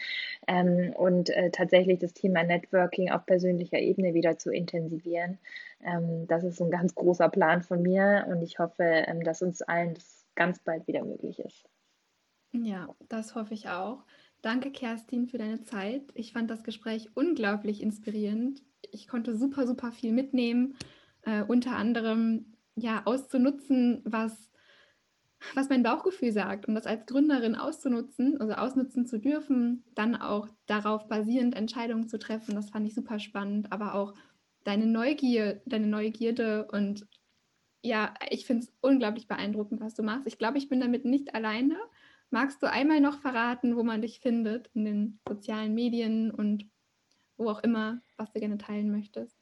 ähm, 0.47 0.93
und 0.95 1.29
äh, 1.29 1.51
tatsächlich 1.51 1.99
das 1.99 2.13
Thema 2.13 2.43
Networking 2.43 3.11
auf 3.11 3.25
persönlicher 3.25 3.79
Ebene 3.79 4.13
wieder 4.13 4.37
zu 4.37 4.51
intensivieren. 4.51 5.39
Ähm, 5.83 6.27
das 6.27 6.43
ist 6.43 6.57
so 6.57 6.65
ein 6.65 6.71
ganz 6.71 6.95
großer 6.95 7.29
Plan 7.29 7.61
von 7.61 7.81
mir 7.81 8.25
und 8.29 8.41
ich 8.41 8.59
hoffe, 8.59 8.83
ähm, 8.83 9.23
dass 9.23 9.41
uns 9.41 9.61
allen 9.61 9.95
das 9.95 10.25
ganz 10.35 10.59
bald 10.59 10.87
wieder 10.87 11.03
möglich 11.03 11.39
ist. 11.39 11.65
Ja, 12.51 12.95
das 13.09 13.35
hoffe 13.35 13.53
ich 13.53 13.67
auch. 13.69 14.03
Danke, 14.43 14.71
Kerstin, 14.71 15.27
für 15.27 15.37
deine 15.37 15.63
Zeit. 15.63 16.11
Ich 16.15 16.33
fand 16.33 16.51
das 16.51 16.65
Gespräch 16.65 17.09
unglaublich 17.15 17.81
inspirierend. 17.81 18.61
Ich 18.91 19.07
konnte 19.07 19.37
super, 19.37 19.65
super 19.65 19.93
viel 19.93 20.11
mitnehmen. 20.11 20.75
Äh, 21.21 21.43
unter 21.43 21.77
anderem 21.77 22.53
ja 22.75 23.03
auszunutzen, 23.05 24.01
was, 24.03 24.51
was 25.53 25.69
mein 25.69 25.81
Bauchgefühl 25.81 26.33
sagt 26.33 26.67
und 26.67 26.75
das 26.75 26.85
als 26.85 27.05
Gründerin 27.05 27.55
auszunutzen, 27.55 28.41
also 28.41 28.51
ausnutzen 28.55 29.07
zu 29.07 29.17
dürfen, 29.17 29.85
dann 29.95 30.17
auch 30.17 30.49
darauf 30.65 31.07
basierend 31.07 31.55
Entscheidungen 31.55 32.09
zu 32.09 32.19
treffen. 32.19 32.53
Das 32.53 32.69
fand 32.69 32.85
ich 32.85 32.95
super 32.95 33.19
spannend, 33.19 33.71
aber 33.71 33.95
auch 33.95 34.13
deine 34.65 34.87
Neugier, 34.87 35.61
deine 35.65 35.87
Neugierde 35.87 36.67
und 36.69 37.07
ja, 37.81 38.13
ich 38.29 38.45
finde 38.45 38.65
es 38.65 38.73
unglaublich 38.81 39.29
beeindruckend, 39.29 39.79
was 39.79 39.93
du 39.95 40.03
machst. 40.03 40.27
Ich 40.27 40.37
glaube, 40.37 40.57
ich 40.57 40.67
bin 40.67 40.81
damit 40.81 41.05
nicht 41.05 41.33
alleine. 41.33 41.77
Magst 42.33 42.63
du 42.63 42.67
einmal 42.67 42.99
noch 42.99 43.21
verraten, 43.21 43.75
wo 43.75 43.83
man 43.83 44.01
dich 44.01 44.19
findet 44.19 44.67
in 44.73 44.85
den 44.85 45.19
sozialen 45.29 45.75
Medien 45.75 46.31
und 46.31 46.67
wo 47.37 47.47
auch 47.47 47.61
immer, 47.61 48.01
was 48.17 48.33
du 48.33 48.39
gerne 48.39 48.57
teilen 48.57 48.89
möchtest? 48.89 49.37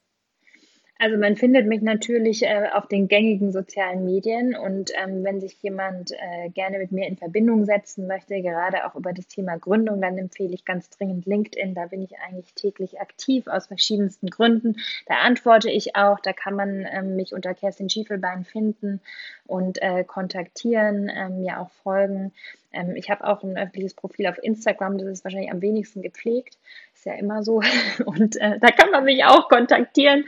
Also 1.02 1.18
man 1.18 1.36
findet 1.36 1.66
mich 1.66 1.82
natürlich 1.82 2.44
äh, 2.44 2.70
auf 2.74 2.88
den 2.88 3.08
gängigen 3.08 3.52
sozialen 3.52 4.06
Medien 4.06 4.56
und 4.56 4.92
ähm, 5.02 5.24
wenn 5.24 5.42
sich 5.42 5.58
jemand 5.64 6.12
äh, 6.12 6.50
gerne 6.50 6.78
mit 6.78 6.92
mir 6.92 7.08
in 7.08 7.18
Verbindung 7.18 7.66
setzen 7.66 8.06
möchte, 8.06 8.40
gerade 8.40 8.86
auch 8.86 8.94
über 8.94 9.12
das 9.12 9.26
Thema 9.26 9.58
Gründung, 9.58 10.00
dann 10.00 10.20
empfehle 10.20 10.54
ich 10.54 10.64
ganz 10.64 10.92
dringend 10.92 11.26
LinkedIn. 11.26 11.74
Da 11.74 11.88
bin 11.88 12.04
ich 12.04 12.20
eigentlich 12.20 12.54
täglich 12.54 13.02
aktiv 13.02 13.48
aus 13.48 13.66
verschiedensten 13.66 14.28
Gründen. 14.28 14.76
Da 15.08 15.16
antworte 15.16 15.72
ich 15.72 15.96
auch. 15.96 16.20
Da 16.20 16.34
kann 16.34 16.54
man 16.54 16.86
ähm, 16.94 17.16
mich 17.16 17.34
unter 17.34 17.56
Kerstin 17.56 17.90
Schiefelbein 17.90 18.46
finden 18.46 19.02
und 19.48 19.82
äh, 19.82 20.04
kontaktieren, 20.04 21.12
ähm, 21.12 21.42
mir 21.42 21.62
auch 21.62 21.72
folgen. 21.82 22.32
Ähm, 22.74 22.96
ich 22.96 23.10
habe 23.10 23.26
auch 23.26 23.44
ein 23.44 23.58
öffentliches 23.58 23.96
Profil 23.96 24.28
auf 24.28 24.38
Instagram, 24.42 24.98
das 24.98 25.08
ist 25.08 25.24
wahrscheinlich 25.24 25.52
am 25.52 25.62
wenigsten 25.62 26.04
gepflegt. 26.04 26.58
Ist 27.02 27.06
ja 27.08 27.14
immer 27.14 27.42
so. 27.42 27.64
Und 28.06 28.36
äh, 28.36 28.60
da 28.60 28.70
kann 28.70 28.92
man 28.92 29.06
mich 29.06 29.26
auch 29.26 29.50
kontaktieren. 29.50 30.24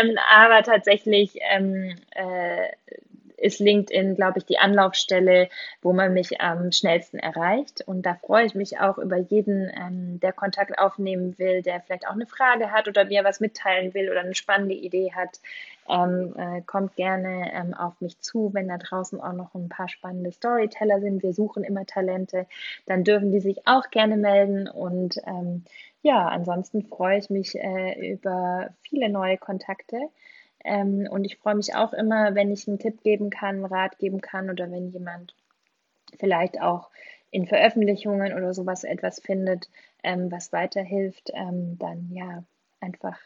Ähm, 0.00 0.16
aber 0.32 0.62
tatsächlich 0.62 1.40
ähm, 1.50 1.96
äh, 2.10 2.68
ist 3.36 3.60
LinkedIn, 3.60 4.14
glaube 4.14 4.38
ich, 4.38 4.46
die 4.46 4.58
Anlaufstelle, 4.58 5.48
wo 5.82 5.92
man 5.92 6.12
mich 6.12 6.40
am 6.40 6.72
schnellsten 6.72 7.18
erreicht. 7.18 7.82
Und 7.86 8.06
da 8.06 8.14
freue 8.14 8.46
ich 8.46 8.54
mich 8.54 8.80
auch 8.80 8.98
über 8.98 9.16
jeden, 9.16 9.70
ähm, 9.74 10.20
der 10.20 10.32
Kontakt 10.32 10.78
aufnehmen 10.78 11.38
will, 11.38 11.62
der 11.62 11.80
vielleicht 11.80 12.06
auch 12.06 12.12
eine 12.12 12.26
Frage 12.26 12.70
hat 12.72 12.88
oder 12.88 13.04
mir 13.04 13.24
was 13.24 13.40
mitteilen 13.40 13.94
will 13.94 14.10
oder 14.10 14.20
eine 14.20 14.34
spannende 14.34 14.74
Idee 14.74 15.12
hat. 15.12 15.40
Ähm, 15.88 16.34
äh, 16.38 16.62
kommt 16.62 16.96
gerne 16.96 17.52
ähm, 17.52 17.74
auf 17.74 18.00
mich 18.00 18.18
zu, 18.20 18.54
wenn 18.54 18.68
da 18.68 18.78
draußen 18.78 19.20
auch 19.20 19.34
noch 19.34 19.54
ein 19.54 19.68
paar 19.68 19.88
spannende 19.88 20.32
Storyteller 20.32 21.00
sind. 21.00 21.22
Wir 21.22 21.34
suchen 21.34 21.62
immer 21.62 21.84
Talente, 21.84 22.46
dann 22.86 23.04
dürfen 23.04 23.32
die 23.32 23.40
sich 23.40 23.66
auch 23.66 23.90
gerne 23.90 24.16
melden. 24.16 24.68
Und 24.68 25.18
ähm, 25.26 25.64
ja, 26.02 26.26
ansonsten 26.28 26.86
freue 26.86 27.18
ich 27.18 27.30
mich 27.30 27.54
äh, 27.56 28.12
über 28.12 28.70
viele 28.82 29.08
neue 29.10 29.36
Kontakte. 29.36 29.98
Ähm, 30.64 31.06
und 31.10 31.24
ich 31.24 31.36
freue 31.36 31.54
mich 31.54 31.74
auch 31.74 31.92
immer, 31.92 32.34
wenn 32.34 32.50
ich 32.50 32.66
einen 32.66 32.78
Tipp 32.78 33.02
geben 33.02 33.30
kann, 33.30 33.56
einen 33.56 33.64
Rat 33.66 33.98
geben 33.98 34.20
kann 34.20 34.50
oder 34.50 34.70
wenn 34.70 34.90
jemand 34.90 35.34
vielleicht 36.18 36.60
auch 36.60 36.90
in 37.30 37.46
Veröffentlichungen 37.46 38.32
oder 38.32 38.54
sowas 38.54 38.84
etwas 38.84 39.20
findet, 39.20 39.68
ähm, 40.02 40.30
was 40.30 40.52
weiterhilft, 40.52 41.30
ähm, 41.34 41.76
dann 41.78 42.10
ja 42.10 42.44
einfach 42.80 43.18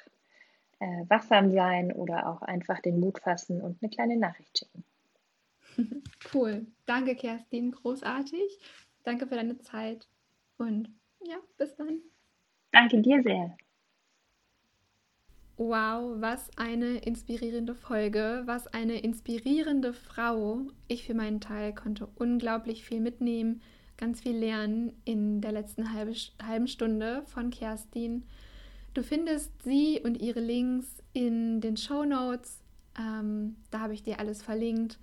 äh, 0.81 1.05
wachsam 1.09 1.51
sein 1.53 1.93
oder 1.93 2.29
auch 2.29 2.43
einfach 2.43 2.81
den 2.81 3.01
Mut 3.01 3.19
fassen 3.21 3.61
und 3.61 3.83
eine 3.83 3.91
kleine 3.91 4.17
Nachricht 4.17 4.59
schicken. 4.59 4.85
Cool. 6.35 6.67
Danke, 6.87 7.15
Kerstin. 7.15 7.71
Großartig. 7.71 8.59
Danke 9.05 9.27
für 9.27 9.37
deine 9.37 9.59
Zeit. 9.59 10.09
Und 10.59 10.91
ja, 11.25 11.37
bis 11.57 11.77
dann. 11.77 12.01
Danke 12.73 13.01
dir 13.01 13.23
sehr. 13.23 13.57
Wow, 15.61 16.21
was 16.21 16.51
eine 16.57 16.99
inspirierende 16.99 17.75
Folge, 17.75 18.43
was 18.45 18.69
eine 18.69 19.01
inspirierende 19.01 19.93
Frau. 19.93 20.61
Ich 20.87 21.05
für 21.05 21.15
meinen 21.15 21.41
Teil 21.41 21.75
konnte 21.75 22.07
unglaublich 22.15 22.85
viel 22.85 23.01
mitnehmen, 23.01 23.61
ganz 23.97 24.21
viel 24.21 24.37
lernen 24.37 24.93
in 25.05 25.41
der 25.41 25.51
letzten 25.51 25.93
halbe, 25.93 26.15
halben 26.41 26.69
Stunde 26.69 27.25
von 27.27 27.51
Kerstin. 27.51 28.23
Du 28.95 29.03
findest 29.03 29.51
sie 29.65 30.01
und 30.05 30.23
ihre 30.23 30.39
Links 30.39 31.03
in 31.13 31.61
den 31.61 31.77
Show 31.77 32.05
Notes. 32.05 32.61
Ähm, 32.97 33.57
da 33.73 33.81
habe 33.81 33.95
ich 33.95 34.05
dir 34.05 34.21
alles 34.21 34.45
verlinkt. 34.45 35.01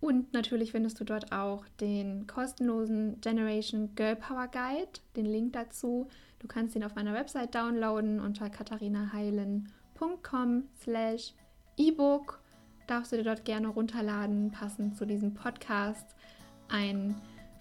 Und 0.00 0.32
natürlich 0.32 0.72
findest 0.72 0.98
du 0.98 1.04
dort 1.04 1.30
auch 1.30 1.64
den 1.80 2.26
kostenlosen 2.26 3.20
Generation 3.20 3.94
Girl 3.94 4.16
Power 4.16 4.48
Guide, 4.48 4.90
den 5.14 5.26
Link 5.26 5.52
dazu. 5.52 6.08
Du 6.40 6.48
kannst 6.48 6.74
ihn 6.74 6.82
auf 6.82 6.96
meiner 6.96 7.14
Website 7.14 7.54
downloaden 7.54 8.18
unter 8.18 8.50
katharinaheilen.com 8.50 9.83
www.ebook.com 9.94 10.64
slash 10.82 11.32
ebook 11.76 12.40
darfst 12.86 13.12
du 13.12 13.16
dir 13.16 13.24
dort 13.24 13.44
gerne 13.44 13.68
runterladen, 13.68 14.50
passend 14.50 14.96
zu 14.96 15.06
diesem 15.06 15.34
Podcast. 15.34 16.14
Ein 16.68 17.14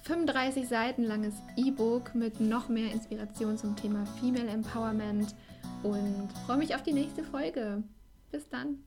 35 0.04 0.67
Seiten 0.67 1.04
langes 1.04 1.36
E-Book 1.56 2.13
mit 2.13 2.41
noch 2.41 2.67
mehr 2.67 2.91
Inspiration 2.91 3.58
zum 3.58 3.76
Thema 3.76 4.06
Female 4.19 4.50
Empowerment 4.50 5.34
und 5.82 6.30
freue 6.46 6.58
mich 6.58 6.76
auf 6.76 6.84
die 6.84 6.93
nächste 6.93 7.24
Folge. 7.24 7.84
Bis 8.32 8.50
dann. 8.50 8.84